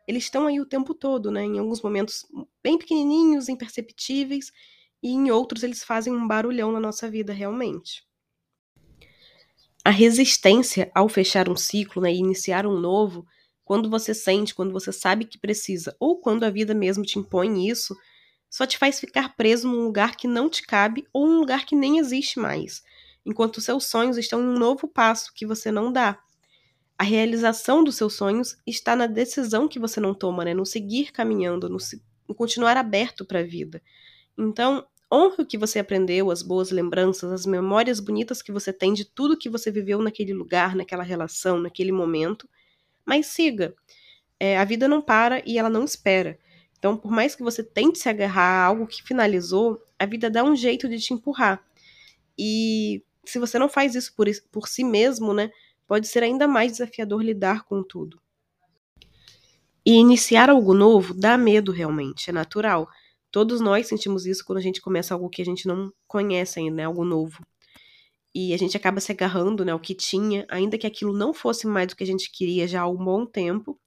Eles 0.07 0.25
estão 0.25 0.45
aí 0.45 0.59
o 0.59 0.65
tempo 0.65 0.93
todo, 0.93 1.31
né? 1.31 1.43
Em 1.43 1.57
alguns 1.57 1.81
momentos 1.81 2.25
bem 2.61 2.77
pequenininhos, 2.77 3.47
imperceptíveis, 3.47 4.51
e 5.01 5.09
em 5.09 5.31
outros 5.31 5.63
eles 5.63 5.83
fazem 5.83 6.13
um 6.13 6.27
barulhão 6.27 6.71
na 6.71 6.79
nossa 6.79 7.09
vida 7.09 7.31
realmente. 7.33 8.05
A 9.85 9.89
resistência 9.89 10.91
ao 10.93 11.09
fechar 11.09 11.49
um 11.49 11.55
ciclo 11.55 12.01
né, 12.01 12.13
e 12.13 12.17
iniciar 12.17 12.65
um 12.65 12.79
novo, 12.79 13.25
quando 13.65 13.89
você 13.89 14.13
sente, 14.13 14.55
quando 14.55 14.71
você 14.71 14.91
sabe 14.91 15.25
que 15.25 15.37
precisa, 15.37 15.95
ou 15.99 16.19
quando 16.19 16.43
a 16.43 16.49
vida 16.49 16.73
mesmo 16.73 17.03
te 17.03 17.19
impõe 17.19 17.67
isso, 17.67 17.95
só 18.49 18.65
te 18.65 18.77
faz 18.77 18.99
ficar 18.99 19.35
preso 19.35 19.67
num 19.67 19.83
lugar 19.83 20.15
que 20.15 20.27
não 20.27 20.49
te 20.49 20.61
cabe 20.61 21.05
ou 21.11 21.25
um 21.27 21.39
lugar 21.39 21.65
que 21.65 21.75
nem 21.75 21.97
existe 21.97 22.39
mais, 22.39 22.81
enquanto 23.25 23.59
seus 23.59 23.85
sonhos 23.85 24.17
estão 24.17 24.39
em 24.41 24.47
um 24.47 24.59
novo 24.59 24.87
passo 24.87 25.33
que 25.33 25.45
você 25.45 25.71
não 25.71 25.91
dá. 25.91 26.19
A 27.03 27.05
realização 27.05 27.83
dos 27.83 27.95
seus 27.95 28.13
sonhos 28.13 28.55
está 28.65 28.95
na 28.95 29.07
decisão 29.07 29.67
que 29.67 29.77
você 29.77 29.99
não 29.99 30.13
toma, 30.13 30.45
né? 30.45 30.53
no 30.53 30.65
seguir 30.65 31.11
caminhando, 31.11 31.67
no, 31.67 31.77
no 32.29 32.33
continuar 32.33 32.77
aberto 32.77 33.25
para 33.25 33.39
a 33.39 33.43
vida. 33.43 33.81
Então, 34.37 34.87
Honre 35.11 35.41
o 35.43 35.45
que 35.45 35.57
você 35.57 35.79
aprendeu, 35.79 36.31
as 36.31 36.41
boas 36.41 36.71
lembranças, 36.71 37.29
as 37.29 37.45
memórias 37.45 37.99
bonitas 37.99 38.41
que 38.41 38.53
você 38.53 38.71
tem 38.71 38.93
de 38.93 39.03
tudo 39.03 39.37
que 39.37 39.49
você 39.49 39.69
viveu 39.69 40.01
naquele 40.01 40.33
lugar, 40.33 40.77
naquela 40.77 41.03
relação, 41.03 41.59
naquele 41.59 41.91
momento. 41.91 42.47
Mas 43.05 43.25
siga. 43.25 43.75
É, 44.39 44.57
a 44.57 44.63
vida 44.63 44.87
não 44.87 45.01
para 45.01 45.43
e 45.45 45.57
ela 45.57 45.69
não 45.69 45.83
espera. 45.83 46.39
Então, 46.79 46.95
por 46.95 47.11
mais 47.11 47.35
que 47.35 47.43
você 47.43 47.61
tente 47.61 47.99
se 47.99 48.07
agarrar 48.07 48.43
a 48.43 48.65
algo 48.65 48.87
que 48.87 49.03
finalizou, 49.03 49.83
a 49.99 50.05
vida 50.05 50.29
dá 50.29 50.41
um 50.41 50.55
jeito 50.55 50.87
de 50.87 50.97
te 50.97 51.13
empurrar. 51.13 51.61
E 52.39 53.03
se 53.25 53.39
você 53.39 53.59
não 53.59 53.67
faz 53.67 53.93
isso 53.93 54.15
por, 54.15 54.25
por 54.53 54.69
si 54.69 54.85
mesmo, 54.85 55.33
né, 55.33 55.51
pode 55.93 56.07
ser 56.07 56.23
ainda 56.23 56.47
mais 56.47 56.71
desafiador 56.71 57.21
lidar 57.21 57.65
com 57.65 57.83
tudo. 57.83 58.19
E 59.85 59.91
iniciar 59.91 60.49
algo 60.49 60.73
novo 60.73 61.13
dá 61.13 61.37
medo 61.37 61.71
realmente, 61.71 62.31
é 62.31 62.33
natural. 62.33 62.89
Todos 63.29 63.61
nós 63.61 63.85
sentimos 63.85 64.25
isso 64.25 64.43
quando 64.43 64.57
a 64.57 64.61
gente 64.61 64.81
começa 64.81 65.13
algo 65.13 65.29
que 65.29 65.39
a 65.39 65.45
gente 65.45 65.67
não 65.67 65.93
conhece 66.07 66.59
ainda, 66.59 66.77
né? 66.77 66.85
Algo 66.85 67.05
novo. 67.05 67.45
E 68.33 68.55
a 68.55 68.57
gente 68.57 68.75
acaba 68.75 68.99
se 68.99 69.11
agarrando, 69.11 69.63
né? 69.63 69.71
Ao 69.71 69.79
que 69.79 69.93
tinha, 69.93 70.47
ainda 70.49 70.79
que 70.79 70.87
aquilo 70.87 71.13
não 71.13 71.31
fosse 71.31 71.67
mais 71.67 71.89
do 71.89 71.95
que 71.95 72.03
a 72.03 72.07
gente 72.07 72.31
queria 72.31 72.67
já 72.67 72.81
há 72.81 72.89
um 72.89 72.97
bom 72.97 73.23
tempo. 73.23 73.79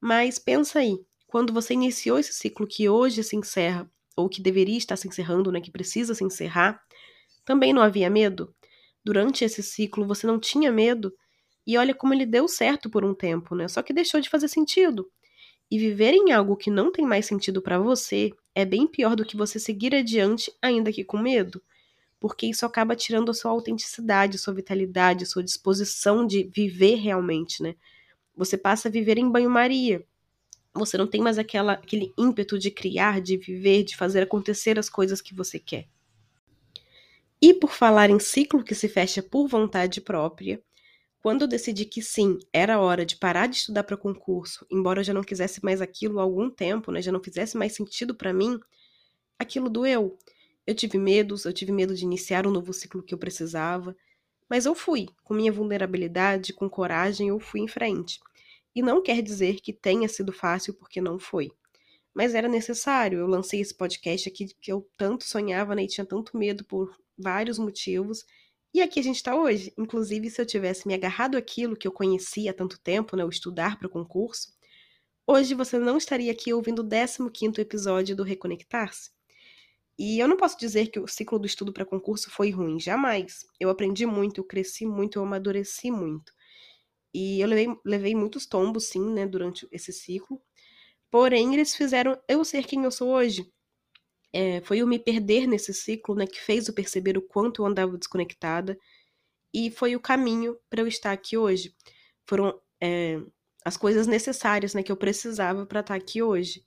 Mas 0.00 0.40
pensa 0.40 0.80
aí, 0.80 0.98
quando 1.28 1.52
você 1.52 1.72
iniciou 1.72 2.18
esse 2.18 2.32
ciclo 2.32 2.66
que 2.66 2.88
hoje 2.88 3.22
se 3.22 3.36
encerra, 3.36 3.88
ou 4.16 4.28
que 4.28 4.42
deveria 4.42 4.76
estar 4.76 4.96
se 4.96 5.06
encerrando, 5.06 5.52
né? 5.52 5.60
Que 5.60 5.70
precisa 5.70 6.16
se 6.16 6.24
encerrar, 6.24 6.82
também 7.44 7.72
não 7.72 7.80
havia 7.80 8.10
medo? 8.10 8.52
Durante 9.04 9.44
esse 9.44 9.62
ciclo 9.62 10.04
você 10.04 10.26
não 10.26 10.40
tinha 10.40 10.72
medo? 10.72 11.14
E 11.68 11.76
olha 11.76 11.94
como 11.94 12.14
ele 12.14 12.24
deu 12.24 12.48
certo 12.48 12.88
por 12.88 13.04
um 13.04 13.12
tempo, 13.12 13.54
né? 13.54 13.68
Só 13.68 13.82
que 13.82 13.92
deixou 13.92 14.22
de 14.22 14.30
fazer 14.30 14.48
sentido. 14.48 15.06
E 15.70 15.78
viver 15.78 16.14
em 16.14 16.32
algo 16.32 16.56
que 16.56 16.70
não 16.70 16.90
tem 16.90 17.04
mais 17.04 17.26
sentido 17.26 17.60
para 17.60 17.78
você 17.78 18.32
é 18.54 18.64
bem 18.64 18.86
pior 18.86 19.14
do 19.14 19.22
que 19.22 19.36
você 19.36 19.58
seguir 19.58 19.94
adiante, 19.94 20.50
ainda 20.62 20.90
que 20.90 21.04
com 21.04 21.18
medo. 21.18 21.62
Porque 22.18 22.46
isso 22.46 22.64
acaba 22.64 22.96
tirando 22.96 23.30
a 23.30 23.34
sua 23.34 23.50
autenticidade, 23.50 24.38
sua 24.38 24.54
vitalidade, 24.54 25.26
sua 25.26 25.44
disposição 25.44 26.26
de 26.26 26.44
viver 26.44 26.94
realmente, 26.94 27.62
né? 27.62 27.74
Você 28.34 28.56
passa 28.56 28.88
a 28.88 28.90
viver 28.90 29.18
em 29.18 29.30
banho-maria. 29.30 30.02
Você 30.72 30.96
não 30.96 31.06
tem 31.06 31.20
mais 31.20 31.38
aquela, 31.38 31.74
aquele 31.74 32.14
ímpeto 32.16 32.58
de 32.58 32.70
criar, 32.70 33.20
de 33.20 33.36
viver, 33.36 33.84
de 33.84 33.94
fazer 33.94 34.22
acontecer 34.22 34.78
as 34.78 34.88
coisas 34.88 35.20
que 35.20 35.34
você 35.34 35.58
quer. 35.58 35.86
E 37.42 37.52
por 37.52 37.72
falar 37.72 38.08
em 38.08 38.18
ciclo 38.18 38.64
que 38.64 38.74
se 38.74 38.88
fecha 38.88 39.22
por 39.22 39.46
vontade 39.46 40.00
própria, 40.00 40.62
quando 41.28 41.42
eu 41.42 41.46
decidi 41.46 41.84
que 41.84 42.00
sim, 42.00 42.38
era 42.54 42.80
hora 42.80 43.04
de 43.04 43.14
parar 43.14 43.48
de 43.48 43.56
estudar 43.56 43.84
para 43.84 43.98
concurso, 43.98 44.66
embora 44.70 45.00
eu 45.00 45.04
já 45.04 45.12
não 45.12 45.22
quisesse 45.22 45.62
mais 45.62 45.82
aquilo 45.82 46.18
há 46.18 46.22
algum 46.22 46.48
tempo, 46.48 46.90
né, 46.90 47.02
já 47.02 47.12
não 47.12 47.22
fizesse 47.22 47.54
mais 47.54 47.74
sentido 47.74 48.14
para 48.14 48.32
mim, 48.32 48.58
aquilo 49.38 49.68
doeu. 49.68 50.16
Eu 50.66 50.74
tive 50.74 50.96
medos, 50.96 51.44
eu 51.44 51.52
tive 51.52 51.70
medo 51.70 51.94
de 51.94 52.02
iniciar 52.02 52.46
um 52.46 52.50
novo 52.50 52.72
ciclo 52.72 53.02
que 53.02 53.12
eu 53.12 53.18
precisava, 53.18 53.94
mas 54.48 54.64
eu 54.64 54.74
fui, 54.74 55.06
com 55.22 55.34
minha 55.34 55.52
vulnerabilidade, 55.52 56.54
com 56.54 56.66
coragem, 56.66 57.28
eu 57.28 57.38
fui 57.38 57.60
em 57.60 57.68
frente. 57.68 58.18
E 58.74 58.80
não 58.80 59.02
quer 59.02 59.20
dizer 59.20 59.60
que 59.60 59.70
tenha 59.70 60.08
sido 60.08 60.32
fácil, 60.32 60.72
porque 60.72 60.98
não 60.98 61.18
foi. 61.18 61.52
Mas 62.14 62.34
era 62.34 62.48
necessário. 62.48 63.18
Eu 63.18 63.26
lancei 63.26 63.60
esse 63.60 63.74
podcast 63.74 64.30
aqui 64.30 64.46
que 64.58 64.72
eu 64.72 64.88
tanto 64.96 65.24
sonhava 65.24 65.74
né, 65.74 65.82
e 65.82 65.88
tinha 65.88 66.06
tanto 66.06 66.38
medo 66.38 66.64
por 66.64 66.98
vários 67.18 67.58
motivos. 67.58 68.24
E 68.74 68.80
aqui 68.82 69.00
a 69.00 69.02
gente 69.02 69.16
está 69.16 69.34
hoje. 69.34 69.72
Inclusive, 69.78 70.30
se 70.30 70.40
eu 70.40 70.46
tivesse 70.46 70.86
me 70.86 70.94
agarrado 70.94 71.36
àquilo 71.36 71.76
que 71.76 71.88
eu 71.88 71.92
conhecia 71.92 72.50
há 72.50 72.54
tanto 72.54 72.78
tempo, 72.80 73.16
né, 73.16 73.24
o 73.24 73.28
estudar 73.28 73.78
para 73.78 73.86
o 73.86 73.90
concurso, 73.90 74.52
hoje 75.26 75.54
você 75.54 75.78
não 75.78 75.96
estaria 75.98 76.32
aqui 76.32 76.52
ouvindo 76.52 76.80
o 76.82 77.30
15 77.30 77.60
episódio 77.60 78.16
do 78.16 78.22
Reconectar-se. 78.22 79.10
E 79.98 80.18
eu 80.20 80.28
não 80.28 80.36
posso 80.36 80.58
dizer 80.58 80.88
que 80.88 81.00
o 81.00 81.08
ciclo 81.08 81.38
do 81.38 81.46
estudo 81.46 81.72
para 81.72 81.84
concurso 81.84 82.30
foi 82.30 82.50
ruim, 82.50 82.78
jamais. 82.80 83.44
Eu 83.58 83.70
aprendi 83.70 84.06
muito, 84.06 84.40
eu 84.40 84.44
cresci 84.44 84.86
muito, 84.86 85.18
eu 85.18 85.24
amadureci 85.24 85.90
muito. 85.90 86.32
E 87.14 87.40
eu 87.40 87.48
levei, 87.48 87.68
levei 87.84 88.14
muitos 88.14 88.46
tombos, 88.46 88.86
sim, 88.86 89.12
né, 89.12 89.26
durante 89.26 89.68
esse 89.72 89.92
ciclo. 89.92 90.40
Porém, 91.10 91.54
eles 91.54 91.74
fizeram 91.74 92.20
eu 92.28 92.44
ser 92.44 92.66
quem 92.66 92.84
eu 92.84 92.90
sou 92.90 93.10
hoje. 93.10 93.50
É, 94.32 94.60
foi 94.60 94.78
eu 94.78 94.86
me 94.86 94.98
perder 94.98 95.46
nesse 95.46 95.72
ciclo, 95.72 96.14
né, 96.14 96.26
que 96.26 96.40
fez 96.40 96.68
eu 96.68 96.74
perceber 96.74 97.16
o 97.16 97.22
quanto 97.22 97.62
eu 97.62 97.66
andava 97.66 97.96
desconectada, 97.96 98.78
e 99.52 99.70
foi 99.70 99.96
o 99.96 100.00
caminho 100.00 100.56
para 100.68 100.82
eu 100.82 100.86
estar 100.86 101.12
aqui 101.12 101.36
hoje. 101.36 101.74
Foram 102.26 102.60
é, 102.82 103.20
as 103.64 103.76
coisas 103.76 104.06
necessárias, 104.06 104.74
né, 104.74 104.82
que 104.82 104.92
eu 104.92 104.96
precisava 104.96 105.66
para 105.66 105.80
estar 105.80 105.94
aqui 105.94 106.22
hoje. 106.22 106.64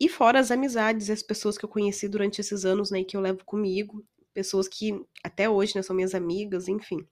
E 0.00 0.08
fora 0.08 0.40
as 0.40 0.50
amizades, 0.50 1.08
as 1.08 1.22
pessoas 1.22 1.56
que 1.56 1.64
eu 1.64 1.68
conheci 1.68 2.08
durante 2.08 2.40
esses 2.40 2.64
anos, 2.64 2.90
né, 2.90 3.04
que 3.04 3.16
eu 3.16 3.20
levo 3.20 3.44
comigo, 3.44 4.04
pessoas 4.32 4.66
que 4.68 5.00
até 5.22 5.48
hoje, 5.48 5.76
né, 5.76 5.82
são 5.82 5.94
minhas 5.94 6.14
amigas, 6.14 6.66
enfim. 6.68 7.06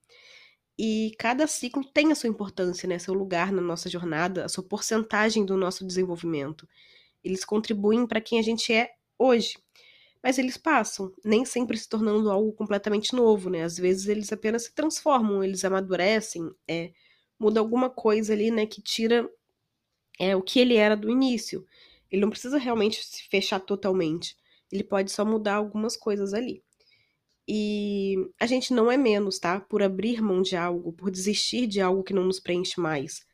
E 0.77 1.11
cada 1.17 1.47
ciclo 1.47 1.83
tem 1.93 2.11
a 2.11 2.15
sua 2.15 2.29
importância, 2.29 2.87
né, 2.89 2.99
seu 2.99 3.13
lugar 3.13 3.51
na 3.51 3.61
nossa 3.61 3.89
jornada, 3.89 4.45
a 4.45 4.49
sua 4.49 4.63
porcentagem 4.63 5.45
do 5.45 5.55
nosso 5.55 5.85
desenvolvimento. 5.85 6.67
Eles 7.23 7.45
contribuem 7.45 8.05
para 8.05 8.19
quem 8.19 8.39
a 8.39 8.41
gente 8.41 8.73
é 8.73 8.89
hoje 9.17 9.57
mas 10.23 10.39
eles 10.39 10.55
passam, 10.55 11.13
nem 11.23 11.43
sempre 11.43 11.77
se 11.77 11.89
tornando 11.89 12.31
algo 12.31 12.53
completamente 12.53 13.13
novo, 13.13 13.49
né? 13.49 13.63
Às 13.63 13.77
vezes 13.77 14.07
eles 14.07 14.31
apenas 14.31 14.63
se 14.63 14.73
transformam, 14.73 15.43
eles 15.43 15.65
amadurecem, 15.65 16.49
é, 16.65 16.93
muda 17.37 17.59
alguma 17.59 17.89
coisa 17.89 18.31
ali, 18.31 18.49
né, 18.49 18.65
que 18.65 18.81
tira 18.81 19.29
é, 20.19 20.35
o 20.35 20.41
que 20.41 20.59
ele 20.59 20.75
era 20.75 20.95
do 20.95 21.09
início. 21.09 21.65
Ele 22.09 22.21
não 22.21 22.29
precisa 22.29 22.57
realmente 22.57 23.03
se 23.03 23.27
fechar 23.29 23.59
totalmente, 23.59 24.37
ele 24.71 24.83
pode 24.83 25.11
só 25.11 25.25
mudar 25.25 25.55
algumas 25.55 25.97
coisas 25.97 26.33
ali. 26.33 26.63
E 27.47 28.15
a 28.39 28.45
gente 28.45 28.73
não 28.73 28.89
é 28.89 28.95
menos, 28.95 29.37
tá? 29.37 29.59
Por 29.59 29.83
abrir 29.83 30.21
mão 30.21 30.41
de 30.41 30.55
algo, 30.55 30.93
por 30.93 31.11
desistir 31.11 31.67
de 31.67 31.81
algo 31.81 32.03
que 32.03 32.13
não 32.13 32.23
nos 32.23 32.39
preenche 32.39 32.79
mais. 32.79 33.25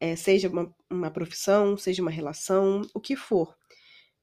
É, 0.00 0.14
seja 0.14 0.48
uma, 0.48 0.72
uma 0.88 1.10
profissão, 1.10 1.76
seja 1.76 2.00
uma 2.00 2.10
relação, 2.10 2.82
o 2.94 3.00
que 3.00 3.16
for. 3.16 3.56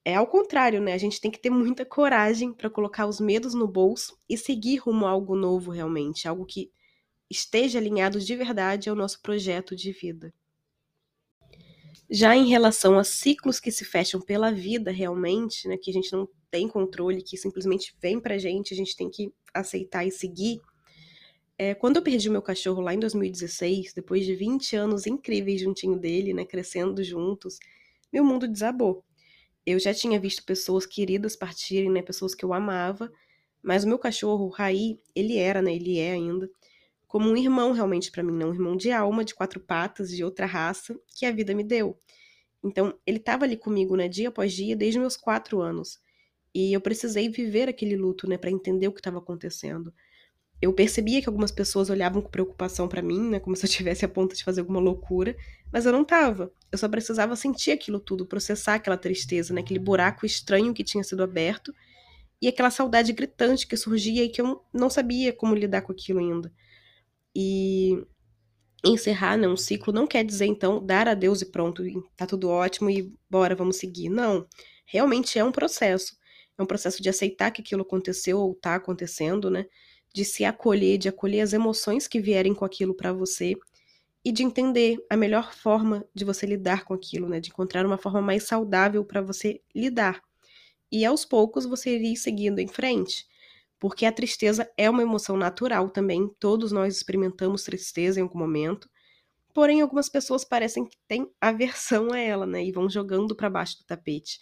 É 0.07 0.13
ao 0.15 0.27
contrário, 0.27 0.79
né? 0.79 0.93
A 0.93 0.97
gente 0.99 1.19
tem 1.19 1.31
que 1.31 1.39
ter 1.39 1.49
muita 1.49 1.83
coragem 1.83 2.53
para 2.53 2.69
colocar 2.69 3.07
os 3.07 3.19
medos 3.19 3.55
no 3.55 3.67
bolso 3.67 4.15
e 4.29 4.37
seguir 4.37 4.77
rumo 4.77 5.07
a 5.07 5.09
algo 5.09 5.35
novo 5.35 5.71
realmente, 5.71 6.27
algo 6.27 6.45
que 6.45 6.71
esteja 7.29 7.79
alinhado 7.79 8.19
de 8.19 8.35
verdade 8.35 8.89
ao 8.89 8.95
nosso 8.95 9.21
projeto 9.21 9.75
de 9.75 9.91
vida. 9.91 10.33
Já 12.09 12.35
em 12.35 12.47
relação 12.47 12.99
a 12.99 13.03
ciclos 13.03 13.59
que 13.59 13.71
se 13.71 13.83
fecham 13.85 14.21
pela 14.21 14.51
vida 14.51 14.91
realmente, 14.91 15.67
né, 15.67 15.75
que 15.75 15.89
a 15.89 15.93
gente 15.93 16.11
não 16.13 16.27
tem 16.51 16.67
controle, 16.67 17.23
que 17.23 17.35
simplesmente 17.35 17.95
vem 17.99 18.19
pra 18.19 18.37
gente, 18.37 18.73
a 18.75 18.77
gente 18.77 18.95
tem 18.95 19.09
que 19.09 19.33
aceitar 19.53 20.05
e 20.05 20.11
seguir. 20.11 20.61
É, 21.57 21.73
quando 21.73 21.97
eu 21.97 22.03
perdi 22.03 22.29
meu 22.29 22.41
cachorro 22.41 22.81
lá 22.81 22.93
em 22.93 22.99
2016, 22.99 23.93
depois 23.93 24.25
de 24.25 24.35
20 24.35 24.75
anos 24.75 25.07
incríveis 25.07 25.61
juntinho 25.61 25.97
dele, 25.97 26.33
né, 26.33 26.45
crescendo 26.45 27.03
juntos, 27.03 27.59
meu 28.11 28.25
mundo 28.25 28.47
desabou 28.47 29.04
eu 29.65 29.79
já 29.79 29.93
tinha 29.93 30.19
visto 30.19 30.43
pessoas 30.43 30.85
queridas 30.85 31.35
partirem, 31.35 31.91
né, 31.91 32.01
pessoas 32.01 32.35
que 32.35 32.45
eu 32.45 32.53
amava, 32.53 33.11
mas 33.63 33.83
o 33.83 33.87
meu 33.87 33.97
cachorro, 33.99 34.45
o 34.45 34.49
Raí, 34.49 34.99
ele 35.15 35.37
era, 35.37 35.61
né, 35.61 35.75
ele 35.75 35.99
é 35.99 36.11
ainda, 36.13 36.49
como 37.07 37.29
um 37.29 37.37
irmão 37.37 37.71
realmente 37.71 38.11
para 38.11 38.23
mim, 38.23 38.33
não 38.33 38.49
um 38.49 38.53
irmão 38.53 38.77
de 38.77 38.91
alma, 38.91 39.25
de 39.25 39.35
quatro 39.35 39.59
patas, 39.59 40.09
de 40.09 40.23
outra 40.23 40.45
raça, 40.45 40.99
que 41.17 41.25
a 41.25 41.31
vida 41.31 41.53
me 41.55 41.63
deu. 41.63 41.97
Então, 42.63 42.97
ele 43.05 43.17
estava 43.17 43.45
ali 43.45 43.57
comigo, 43.57 43.95
né, 43.95 44.07
dia 44.07 44.29
após 44.29 44.53
dia, 44.53 44.75
desde 44.75 44.99
meus 44.99 45.17
quatro 45.17 45.61
anos. 45.61 45.99
E 46.53 46.73
eu 46.73 46.81
precisei 46.81 47.29
viver 47.29 47.69
aquele 47.69 47.95
luto, 47.95 48.27
né, 48.29 48.37
para 48.37 48.51
entender 48.51 48.87
o 48.87 48.93
que 48.93 48.99
estava 48.99 49.19
acontecendo 49.19 49.93
eu 50.65 50.73
percebia 50.73 51.21
que 51.21 51.29
algumas 51.29 51.51
pessoas 51.51 51.89
olhavam 51.89 52.21
com 52.21 52.29
preocupação 52.29 52.87
para 52.87 53.01
mim, 53.01 53.29
né, 53.29 53.39
como 53.39 53.55
se 53.55 53.65
eu 53.65 53.69
tivesse 53.69 54.03
a 54.03 54.09
ponto 54.09 54.35
de 54.35 54.43
fazer 54.43 54.61
alguma 54.61 54.79
loucura, 54.79 55.35
mas 55.71 55.85
eu 55.85 55.91
não 55.91 56.03
tava. 56.03 56.51
Eu 56.71 56.77
só 56.77 56.89
precisava 56.89 57.35
sentir 57.35 57.71
aquilo 57.71 57.99
tudo, 57.99 58.25
processar 58.25 58.75
aquela 58.75 58.97
tristeza, 58.97 59.53
né, 59.53 59.61
aquele 59.61 59.79
buraco 59.79 60.25
estranho 60.25 60.73
que 60.73 60.83
tinha 60.83 61.03
sido 61.03 61.23
aberto 61.23 61.73
e 62.41 62.47
aquela 62.47 62.69
saudade 62.69 63.13
gritante 63.13 63.67
que 63.67 63.77
surgia 63.77 64.23
e 64.23 64.29
que 64.29 64.41
eu 64.41 64.63
não 64.73 64.89
sabia 64.89 65.31
como 65.31 65.55
lidar 65.55 65.81
com 65.81 65.91
aquilo 65.91 66.19
ainda. 66.19 66.51
E 67.35 68.03
encerrar, 68.83 69.37
né, 69.37 69.47
um 69.47 69.57
ciclo 69.57 69.93
não 69.93 70.07
quer 70.07 70.23
dizer 70.23 70.45
então 70.45 70.83
dar 70.83 71.07
adeus 71.07 71.41
e 71.41 71.45
pronto, 71.45 71.83
tá 72.15 72.25
tudo 72.25 72.49
ótimo 72.49 72.89
e 72.89 73.13
bora, 73.29 73.55
vamos 73.55 73.77
seguir. 73.77 74.09
Não. 74.09 74.47
Realmente 74.85 75.37
é 75.39 75.43
um 75.43 75.51
processo. 75.51 76.15
É 76.57 76.63
um 76.63 76.65
processo 76.65 77.03
de 77.03 77.09
aceitar 77.09 77.51
que 77.51 77.61
aquilo 77.61 77.81
aconteceu 77.81 78.39
ou 78.39 78.55
tá 78.55 78.75
acontecendo, 78.75 79.49
né? 79.49 79.65
De 80.15 80.25
se 80.25 80.45
acolher, 80.45 80.97
de 80.97 81.09
acolher 81.09 81.41
as 81.41 81.53
emoções 81.53 82.07
que 82.07 82.21
vierem 82.21 82.55
com 82.55 82.63
aquilo 82.65 82.95
para 82.95 83.11
você 83.13 83.53
e 84.25 84.31
de 84.31 84.43
entender 84.43 84.97
a 85.09 85.17
melhor 85.17 85.53
forma 85.53 86.05
de 86.15 86.25
você 86.25 86.45
lidar 86.45 86.85
com 86.85 86.93
aquilo, 86.93 87.29
né? 87.29 87.39
De 87.39 87.49
encontrar 87.49 87.85
uma 87.85 87.97
forma 87.97 88.21
mais 88.21 88.43
saudável 88.45 89.05
para 89.05 89.21
você 89.21 89.61
lidar. 89.75 90.21
E 90.91 91.05
aos 91.05 91.25
poucos 91.25 91.65
você 91.65 91.97
ir 91.97 92.17
seguindo 92.17 92.59
em 92.59 92.67
frente, 92.67 93.25
porque 93.79 94.05
a 94.05 94.11
tristeza 94.11 94.69
é 94.77 94.89
uma 94.89 95.03
emoção 95.03 95.37
natural 95.37 95.89
também, 95.89 96.29
todos 96.39 96.71
nós 96.71 96.95
experimentamos 96.95 97.63
tristeza 97.63 98.19
em 98.19 98.23
algum 98.23 98.39
momento. 98.39 98.89
Porém, 99.53 99.81
algumas 99.81 100.09
pessoas 100.09 100.45
parecem 100.45 100.85
que 100.85 100.97
têm 101.07 101.29
aversão 101.41 102.13
a 102.13 102.19
ela, 102.19 102.45
né? 102.45 102.63
E 102.65 102.71
vão 102.71 102.89
jogando 102.89 103.35
para 103.35 103.49
baixo 103.49 103.79
do 103.79 103.85
tapete. 103.85 104.39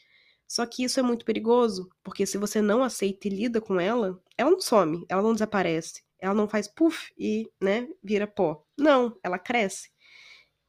Só 0.54 0.68
que 0.68 0.84
isso 0.84 1.00
é 1.00 1.04
muito 1.04 1.26
perigoso, 1.26 1.90
porque 2.04 2.28
se 2.28 2.38
você 2.38 2.62
não 2.62 2.84
aceita 2.84 3.28
e 3.28 3.32
lida 3.32 3.60
com 3.60 3.80
ela, 3.80 4.22
ela 4.38 4.52
não 4.52 4.62
some, 4.62 5.04
ela 5.10 5.20
não 5.20 5.34
desaparece, 5.34 6.04
ela 6.20 6.36
não 6.36 6.48
faz 6.48 6.68
puff 6.68 7.12
e, 7.18 7.50
né, 7.60 7.88
vira 8.04 8.28
pó. 8.28 8.64
Não, 8.78 9.18
ela 9.24 9.40
cresce. 9.40 9.90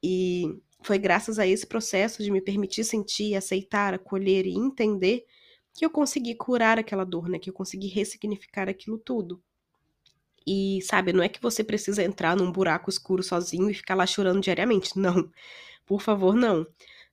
E 0.03 0.59
foi 0.83 0.97
graças 0.97 1.39
a 1.39 1.47
esse 1.47 1.67
processo 1.67 2.23
de 2.23 2.31
me 2.31 2.41
permitir 2.41 2.83
sentir, 2.83 3.35
aceitar, 3.35 3.93
acolher 3.93 4.47
e 4.47 4.55
entender 4.57 5.27
que 5.75 5.85
eu 5.85 5.91
consegui 5.91 6.35
curar 6.35 6.79
aquela 6.79 7.05
dor, 7.05 7.29
né? 7.29 7.39
Que 7.39 7.51
eu 7.51 7.55
consegui 7.55 7.89
ressignificar 7.89 8.71
aquilo 8.71 8.97
tudo. 8.97 9.39
E, 10.47 10.81
sabe, 10.81 11.13
não 11.13 11.23
é 11.23 11.29
que 11.29 11.43
você 11.43 11.63
precisa 11.63 12.03
entrar 12.03 12.35
num 12.35 12.51
buraco 12.51 12.89
escuro 12.89 13.23
sozinho 13.23 13.69
e 13.69 13.75
ficar 13.75 13.95
lá 13.95 14.07
chorando 14.07 14.41
diariamente. 14.41 14.99
Não. 14.99 15.31
Por 15.85 16.01
favor, 16.01 16.35
não. 16.35 16.67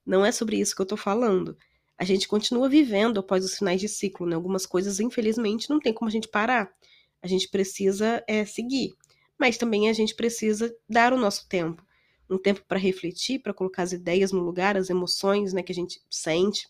Não 0.05 0.25
é 0.25 0.31
sobre 0.31 0.57
isso 0.57 0.73
que 0.73 0.81
eu 0.81 0.85
tô 0.85 0.95
falando 0.95 1.57
a 2.01 2.03
gente 2.03 2.27
continua 2.27 2.67
vivendo 2.67 3.19
após 3.19 3.45
os 3.45 3.55
finais 3.55 3.79
de 3.79 3.87
ciclo, 3.87 4.25
né? 4.25 4.33
Algumas 4.33 4.65
coisas, 4.65 4.99
infelizmente, 4.99 5.69
não 5.69 5.79
tem 5.79 5.93
como 5.93 6.09
a 6.09 6.11
gente 6.11 6.27
parar. 6.27 6.73
A 7.21 7.27
gente 7.27 7.47
precisa 7.47 8.23
é, 8.27 8.43
seguir. 8.43 8.95
Mas 9.37 9.55
também 9.55 9.87
a 9.87 9.93
gente 9.93 10.15
precisa 10.15 10.75
dar 10.89 11.13
o 11.13 11.17
nosso 11.17 11.47
tempo. 11.47 11.85
Um 12.27 12.39
tempo 12.39 12.63
para 12.67 12.79
refletir, 12.79 13.37
para 13.37 13.53
colocar 13.53 13.83
as 13.83 13.91
ideias 13.91 14.31
no 14.31 14.39
lugar, 14.39 14.75
as 14.75 14.89
emoções 14.89 15.53
né, 15.53 15.61
que 15.61 15.71
a 15.71 15.75
gente 15.75 16.01
sente. 16.09 16.67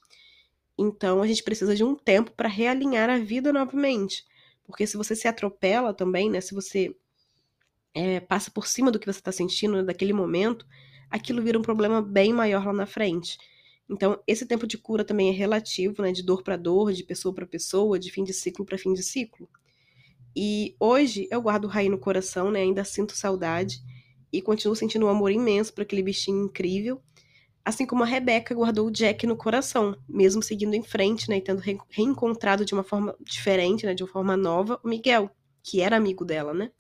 Então 0.78 1.22
a 1.22 1.28
gente 1.28 1.44
precisa 1.44 1.74
de 1.74 1.84
um 1.86 1.96
tempo 1.96 2.32
para 2.32 2.50
realinhar 2.50 3.10
a 3.10 3.18
vida 3.18 3.54
novamente. 3.54 4.26
Porque 4.66 4.86
se 4.86 4.98
você 4.98 5.16
se 5.16 5.30
atropela 5.30 5.94
também, 5.94 6.30
né? 6.30 6.42
Se 6.42 6.54
você 6.54 6.94
é, 7.94 8.20
passa 8.20 8.52
por 8.52 8.68
cima 8.68 8.92
do 8.92 9.00
que 9.00 9.06
você 9.06 9.20
está 9.20 9.32
sentindo 9.32 9.78
né, 9.78 9.84
daquele 9.84 10.12
momento, 10.12 10.68
aquilo 11.10 11.42
vira 11.42 11.58
um 11.58 11.62
problema 11.62 12.02
bem 12.02 12.34
maior 12.34 12.66
lá 12.66 12.74
na 12.74 12.86
frente. 12.86 13.38
Então, 13.92 14.18
esse 14.26 14.46
tempo 14.46 14.66
de 14.66 14.78
cura 14.78 15.04
também 15.04 15.28
é 15.28 15.34
relativo, 15.34 16.02
né, 16.02 16.14
de 16.14 16.24
dor 16.24 16.44
para 16.44 16.56
dor, 16.56 16.94
de 16.94 17.04
pessoa 17.04 17.36
para 17.36 17.46
pessoa, 17.46 18.00
de 18.00 18.10
fim 18.10 18.24
de 18.24 18.34
ciclo 18.34 18.66
para 18.66 18.78
fim 18.78 18.94
de 18.94 19.04
ciclo. 19.04 19.50
E 20.34 20.78
hoje 20.80 21.28
eu 21.30 21.42
guardo 21.42 21.66
o 21.66 21.68
Raí 21.68 21.90
no 21.90 21.98
coração, 21.98 22.50
né, 22.50 22.62
ainda 22.62 22.86
sinto 22.86 23.18
saudade 23.18 23.82
e 24.32 24.42
continuo 24.42 24.78
sentindo 24.78 25.06
um 25.06 25.10
amor 25.10 25.30
imenso 25.30 25.74
por 25.74 25.82
aquele 25.82 26.02
bichinho 26.02 26.46
incrível, 26.46 27.02
assim 27.66 27.86
como 27.86 28.04
a 28.04 28.06
Rebeca 28.06 28.56
guardou 28.56 28.88
o 28.88 28.92
Jack 28.92 29.28
no 29.28 29.36
coração, 29.36 29.98
mesmo 30.08 30.42
seguindo 30.42 30.74
em 30.74 30.84
frente, 30.84 31.30
né, 31.30 31.38
e 31.38 31.42
tendo 31.42 31.60
re 31.60 31.78
reencontrado 31.90 32.64
de 32.64 32.74
uma 32.74 32.84
forma 32.84 33.14
diferente, 33.20 33.86
né, 33.86 33.94
de 33.94 34.04
uma 34.04 34.10
forma 34.10 34.38
nova, 34.38 34.80
o 34.86 34.88
Miguel, 34.88 35.30
que 35.62 35.82
era 35.82 35.98
amigo 35.98 36.24
dela, 36.24 36.54
né? 36.54 36.72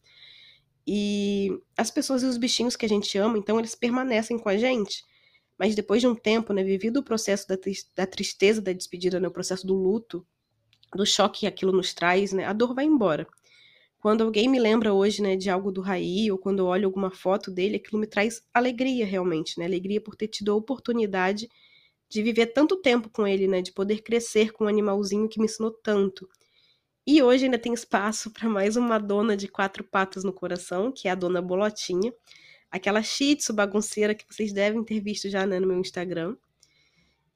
E 0.87 1.59
as 1.77 1.91
pessoas 1.91 2.23
e 2.23 2.25
os 2.25 2.37
bichinhos 2.37 2.77
que 2.77 2.85
a 2.85 2.89
gente 2.89 3.17
ama, 3.17 3.37
então 3.37 3.59
eles 3.59 3.75
permanecem 3.75 4.39
com 4.39 4.47
a 4.47 4.57
gente. 4.57 5.03
Mas 5.61 5.75
depois 5.75 6.01
de 6.01 6.07
um 6.07 6.15
tempo, 6.15 6.53
né, 6.53 6.63
vivido 6.63 7.01
o 7.01 7.03
processo 7.03 7.47
da, 7.47 7.55
da 7.95 8.07
tristeza 8.07 8.59
da 8.59 8.73
despedida, 8.73 9.19
né, 9.19 9.27
o 9.27 9.31
processo 9.31 9.67
do 9.67 9.75
luto, 9.75 10.25
do 10.95 11.05
choque 11.05 11.41
que 11.41 11.45
aquilo 11.45 11.71
nos 11.71 11.93
traz, 11.93 12.33
né, 12.33 12.45
a 12.45 12.51
dor 12.51 12.73
vai 12.73 12.83
embora. 12.83 13.27
Quando 13.99 14.23
alguém 14.23 14.49
me 14.49 14.59
lembra 14.59 14.91
hoje, 14.91 15.21
né, 15.21 15.35
de 15.35 15.51
algo 15.51 15.71
do 15.71 15.79
Raí, 15.79 16.31
ou 16.31 16.37
quando 16.39 16.57
eu 16.57 16.65
olho 16.65 16.87
alguma 16.87 17.11
foto 17.11 17.51
dele, 17.51 17.75
aquilo 17.75 18.01
me 18.01 18.07
traz 18.07 18.41
alegria 18.51 19.05
realmente, 19.05 19.59
né, 19.59 19.65
alegria 19.65 20.01
por 20.01 20.15
ter 20.15 20.29
tido 20.29 20.51
a 20.51 20.55
oportunidade 20.55 21.47
de 22.09 22.23
viver 22.23 22.47
tanto 22.47 22.77
tempo 22.77 23.07
com 23.07 23.27
ele, 23.27 23.47
né, 23.47 23.61
de 23.61 23.71
poder 23.71 24.01
crescer 24.01 24.51
com 24.53 24.63
um 24.63 24.67
animalzinho 24.67 25.29
que 25.29 25.37
me 25.37 25.45
ensinou 25.45 25.69
tanto. 25.69 26.27
E 27.05 27.21
hoje 27.21 27.45
ainda 27.45 27.59
tem 27.59 27.71
espaço 27.71 28.31
para 28.31 28.49
mais 28.49 28.75
uma 28.77 28.97
dona 28.97 29.37
de 29.37 29.47
quatro 29.47 29.83
patas 29.83 30.23
no 30.23 30.33
coração, 30.33 30.91
que 30.91 31.07
é 31.07 31.11
a 31.11 31.15
dona 31.15 31.39
Bolotinha, 31.39 32.11
aquela 32.71 33.03
shih 33.03 33.35
tzu 33.35 33.53
bagunceira 33.53 34.15
que 34.15 34.25
vocês 34.29 34.53
devem 34.53 34.83
ter 34.83 34.99
visto 35.01 35.29
já 35.29 35.45
né, 35.45 35.59
no 35.59 35.67
meu 35.67 35.79
Instagram. 35.79 36.37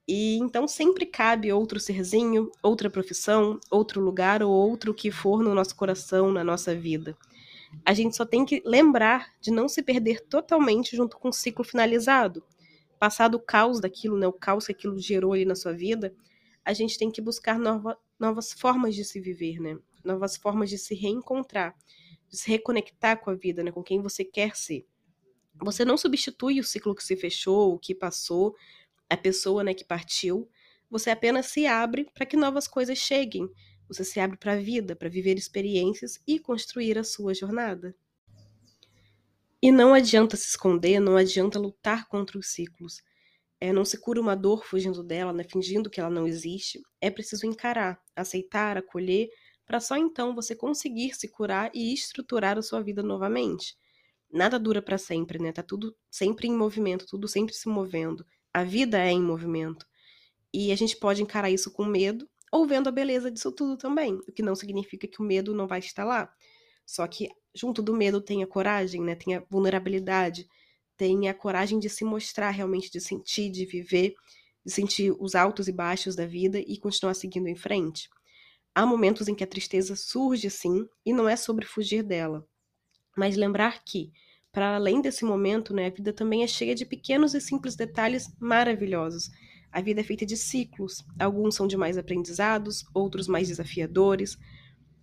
E 0.07 0.37
então 0.37 0.67
sempre 0.67 1.05
cabe 1.05 1.51
outro 1.51 1.79
serzinho, 1.79 2.51
outra 2.63 2.89
profissão, 2.89 3.59
outro 3.69 3.99
lugar 3.99 4.41
ou 4.41 4.51
outro 4.51 4.93
que 4.93 5.11
for 5.11 5.43
no 5.43 5.53
nosso 5.53 5.75
coração, 5.75 6.31
na 6.31 6.43
nossa 6.43 6.75
vida. 6.75 7.17
A 7.83 7.93
gente 7.93 8.15
só 8.15 8.23
tem 8.23 8.45
que 8.45 8.61
lembrar 8.65 9.33
de 9.41 9.51
não 9.51 9.67
se 9.67 9.81
perder 9.81 10.21
totalmente 10.27 10.95
junto 10.95 11.17
com 11.17 11.29
o 11.29 11.33
ciclo 11.33 11.65
finalizado. 11.65 12.43
Passado 12.99 13.35
o 13.35 13.39
caos 13.39 13.81
daquilo, 13.81 14.17
né, 14.17 14.27
o 14.27 14.31
caos 14.31 14.67
que 14.67 14.71
aquilo 14.71 14.97
gerou 14.97 15.33
ali 15.33 15.43
na 15.43 15.55
sua 15.55 15.73
vida, 15.73 16.15
a 16.63 16.71
gente 16.71 16.97
tem 16.97 17.11
que 17.11 17.19
buscar 17.19 17.59
nova, 17.59 17.97
novas 18.17 18.53
formas 18.53 18.95
de 18.95 19.03
se 19.03 19.19
viver, 19.19 19.59
né? 19.59 19.77
Novas 20.03 20.37
formas 20.37 20.69
de 20.69 20.77
se 20.77 20.95
reencontrar, 20.95 21.75
de 22.29 22.37
se 22.37 22.49
reconectar 22.49 23.19
com 23.19 23.29
a 23.31 23.33
vida, 23.33 23.63
né, 23.63 23.71
com 23.71 23.83
quem 23.83 24.01
você 24.01 24.23
quer 24.23 24.55
ser. 24.55 24.85
Você 25.61 25.85
não 25.85 25.97
substitui 25.97 26.59
o 26.59 26.63
ciclo 26.63 26.93
que 26.93 27.03
se 27.03 27.15
fechou, 27.15 27.73
o 27.73 27.79
que 27.79 27.95
passou, 27.95 28.55
a 29.09 29.15
pessoa 29.15 29.63
né, 29.63 29.73
que 29.73 29.85
partiu. 29.85 30.49
Você 30.89 31.09
apenas 31.09 31.47
se 31.47 31.65
abre 31.65 32.05
para 32.13 32.25
que 32.25 32.35
novas 32.35 32.67
coisas 32.67 32.97
cheguem. 32.97 33.49
Você 33.87 34.03
se 34.03 34.19
abre 34.19 34.37
para 34.37 34.53
a 34.53 34.57
vida, 34.57 34.95
para 34.95 35.09
viver 35.09 35.37
experiências 35.37 36.19
e 36.27 36.39
construir 36.39 36.97
a 36.97 37.03
sua 37.03 37.33
jornada. 37.33 37.95
E 39.61 39.71
não 39.71 39.93
adianta 39.93 40.35
se 40.35 40.49
esconder, 40.49 40.99
não 40.99 41.15
adianta 41.15 41.57
lutar 41.57 42.07
contra 42.07 42.37
os 42.37 42.47
ciclos. 42.47 43.01
É, 43.59 43.71
não 43.71 43.85
se 43.85 43.97
cura 43.97 44.19
uma 44.19 44.35
dor 44.35 44.65
fugindo 44.65 45.01
dela, 45.01 45.31
né, 45.31 45.43
fingindo 45.43 45.89
que 45.89 45.99
ela 45.99 46.09
não 46.09 46.27
existe. 46.27 46.81
É 46.99 47.09
preciso 47.09 47.45
encarar, 47.45 47.99
aceitar, 48.15 48.77
acolher, 48.77 49.29
para 49.65 49.79
só 49.79 49.95
então 49.95 50.35
você 50.35 50.55
conseguir 50.55 51.15
se 51.15 51.27
curar 51.27 51.71
e 51.73 51.93
estruturar 51.93 52.57
a 52.57 52.61
sua 52.61 52.83
vida 52.83 53.01
novamente 53.01 53.75
nada 54.35 54.59
dura 54.59 54.81
para 54.81 54.97
sempre, 54.97 55.39
né? 55.39 55.51
Tá 55.51 55.63
tudo 55.63 55.95
sempre 56.11 56.47
em 56.47 56.55
movimento, 56.55 57.05
tudo 57.07 57.27
sempre 57.27 57.53
se 57.53 57.69
movendo. 57.69 58.25
A 58.53 58.63
vida 58.63 58.99
é 58.99 59.11
em 59.11 59.21
movimento. 59.21 59.85
E 60.53 60.71
a 60.71 60.75
gente 60.75 60.97
pode 60.97 61.23
encarar 61.23 61.49
isso 61.49 61.71
com 61.71 61.85
medo 61.85 62.29
ou 62.51 62.65
vendo 62.65 62.87
a 62.87 62.91
beleza 62.91 63.31
disso 63.31 63.51
tudo 63.51 63.75
também, 63.75 64.15
o 64.27 64.31
que 64.31 64.41
não 64.41 64.55
significa 64.55 65.07
que 65.07 65.21
o 65.21 65.25
medo 65.25 65.53
não 65.53 65.67
vai 65.67 65.79
estar 65.79 66.05
lá. 66.05 66.31
Só 66.85 67.07
que 67.07 67.29
junto 67.53 67.81
do 67.81 67.93
medo 67.93 68.21
tem 68.21 68.43
a 68.43 68.47
coragem, 68.47 69.01
né? 69.01 69.15
Tem 69.15 69.35
a 69.35 69.43
vulnerabilidade, 69.49 70.47
tem 70.95 71.27
a 71.27 71.33
coragem 71.33 71.79
de 71.79 71.89
se 71.89 72.03
mostrar 72.03 72.51
realmente, 72.51 72.91
de 72.91 73.01
sentir, 73.01 73.49
de 73.49 73.65
viver, 73.65 74.13
de 74.65 74.71
sentir 74.71 75.13
os 75.19 75.35
altos 75.35 75.67
e 75.67 75.71
baixos 75.71 76.15
da 76.15 76.25
vida 76.25 76.59
e 76.59 76.77
continuar 76.77 77.13
seguindo 77.13 77.47
em 77.47 77.55
frente. 77.55 78.09
Há 78.73 78.85
momentos 78.85 79.27
em 79.27 79.35
que 79.35 79.43
a 79.43 79.47
tristeza 79.47 79.95
surge 79.95 80.49
sim, 80.49 80.87
e 81.05 81.13
não 81.13 81.27
é 81.27 81.35
sobre 81.35 81.65
fugir 81.65 82.03
dela, 82.03 82.45
mas 83.17 83.35
lembrar 83.35 83.83
que 83.83 84.11
para 84.55 84.77
além 84.77 85.01
desse 85.01 85.25
momento, 85.25 85.73
né, 85.73 85.87
a 85.87 85.89
vida 85.89 86.13
também 86.13 86.41
é 86.41 86.47
cheia 86.47 86.73
de 86.73 86.85
pequenos 86.85 87.33
e 87.33 87.41
simples 87.41 87.75
detalhes 87.75 88.33
maravilhosos. 88.39 89.29
A 89.69 89.81
vida 89.81 89.99
é 89.99 90.03
feita 90.03 90.25
de 90.25 90.37
ciclos. 90.37 91.03
Alguns 91.19 91.55
são 91.55 91.67
de 91.67 91.75
mais 91.75 91.97
aprendizados, 91.97 92.85
outros 92.93 93.27
mais 93.27 93.49
desafiadores, 93.49 94.37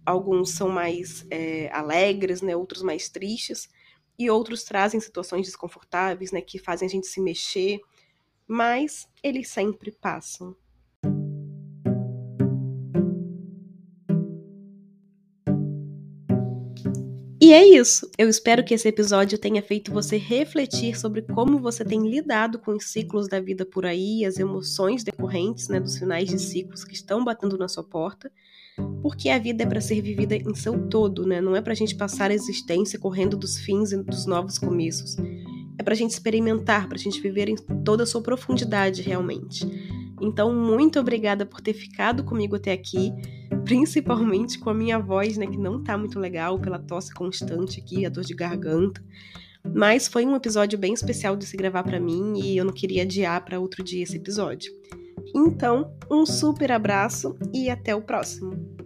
alguns 0.07 0.53
são 0.53 0.71
mais 0.71 1.27
é, 1.31 1.69
alegres, 1.71 2.41
né, 2.41 2.57
outros 2.57 2.83
mais 2.83 3.11
tristes, 3.11 3.69
e 4.19 4.31
outros 4.31 4.65
trazem 4.65 4.99
situações 5.01 5.45
desconfortáveis, 5.45 6.33
né, 6.33 6.41
que 6.41 6.59
fazem 6.59 6.87
a 6.87 6.91
gente 6.91 7.07
se 7.07 7.21
mexer, 7.21 7.79
mas 8.49 9.07
eles 9.23 9.49
sempre 9.49 9.93
passam. 9.93 10.57
E 17.53 17.55
é 17.55 17.69
isso. 17.69 18.11
Eu 18.17 18.31
espero 18.31 18.65
que 18.65 18.73
esse 18.73 18.89
episódio 18.89 19.37
tenha 19.37 19.61
feito 19.61 19.93
você 19.93 20.17
refletir 20.17 20.99
sobre 20.99 21.21
como 21.21 21.59
você 21.59 21.85
tem 21.85 22.09
lidado 22.09 22.59
com 22.59 22.75
os 22.75 22.87
ciclos 22.87 23.29
da 23.29 23.41
vida 23.41 23.67
por 23.67 23.85
aí, 23.85 24.25
as 24.25 24.39
emoções 24.39 25.05
decorrentes 25.05 25.69
né, 25.69 25.79
dos 25.79 25.99
finais 25.99 26.31
de 26.31 26.39
ciclos 26.39 26.83
que 26.83 26.95
estão 26.95 27.23
batendo 27.23 27.59
na 27.59 27.69
sua 27.69 27.85
porta. 27.85 28.33
Porque 29.03 29.29
a 29.29 29.39
vida 29.39 29.65
é 29.65 29.67
para 29.67 29.83
ser 29.83 30.01
vivida 30.01 30.35
em 30.35 30.55
seu 30.55 30.89
todo, 30.89 31.27
né? 31.27 31.43
Não 31.43 31.55
é 31.55 31.61
para 31.61 31.75
a 31.75 31.77
gente 31.77 31.95
passar 31.95 32.31
a 32.31 32.35
existência 32.35 32.99
correndo 32.99 33.37
dos 33.37 33.59
fins 33.59 33.93
e 33.93 34.03
dos 34.03 34.25
novos 34.25 34.57
começos. 34.57 35.19
É 35.79 35.83
para 35.83 35.93
a 35.93 35.97
gente 35.97 36.13
experimentar, 36.13 36.89
para 36.89 36.97
a 36.97 37.03
gente 37.03 37.21
viver 37.21 37.51
em 37.51 37.57
toda 37.85 38.05
a 38.05 38.07
sua 38.07 38.23
profundidade 38.23 39.03
realmente. 39.03 39.67
Então, 40.23 40.55
muito 40.55 40.99
obrigada 40.99 41.45
por 41.45 41.61
ter 41.61 41.75
ficado 41.75 42.25
comigo 42.25 42.57
até 42.57 42.73
aqui 42.73 43.13
principalmente 43.65 44.59
com 44.59 44.71
a 44.71 44.75
minha 44.75 44.99
voz, 44.99 45.37
né, 45.37 45.47
que 45.47 45.59
não 45.59 45.83
tá 45.83 45.97
muito 45.97 46.19
legal 46.19 46.59
pela 46.59 46.79
tosse 46.79 47.13
constante 47.15 47.81
aqui, 47.81 48.05
a 48.07 48.09
dor 48.09 48.25
de 48.25 48.35
garganta. 48.35 49.03
Mas 49.75 50.09
foi 50.09 50.27
um 50.27 50.35
episódio 50.35 50.79
bem 50.79 50.93
especial 50.93 51.37
de 51.37 51.47
se 51.47 51.57
gravar 51.57 51.85
para 51.85 52.01
mim 52.01 52.41
e 52.41 52.57
eu 52.57 52.65
não 52.65 52.73
queria 52.73 53.03
adiar 53.03 53.45
para 53.45 53.61
outro 53.61 53.83
dia 53.83 54.03
esse 54.03 54.17
episódio. 54.17 54.73
Então, 55.35 55.95
um 56.11 56.27
super 56.27 56.73
abraço 56.73 57.37
e 57.55 57.71
até 57.71 57.95
o 57.95 58.03
próximo. 58.03 58.82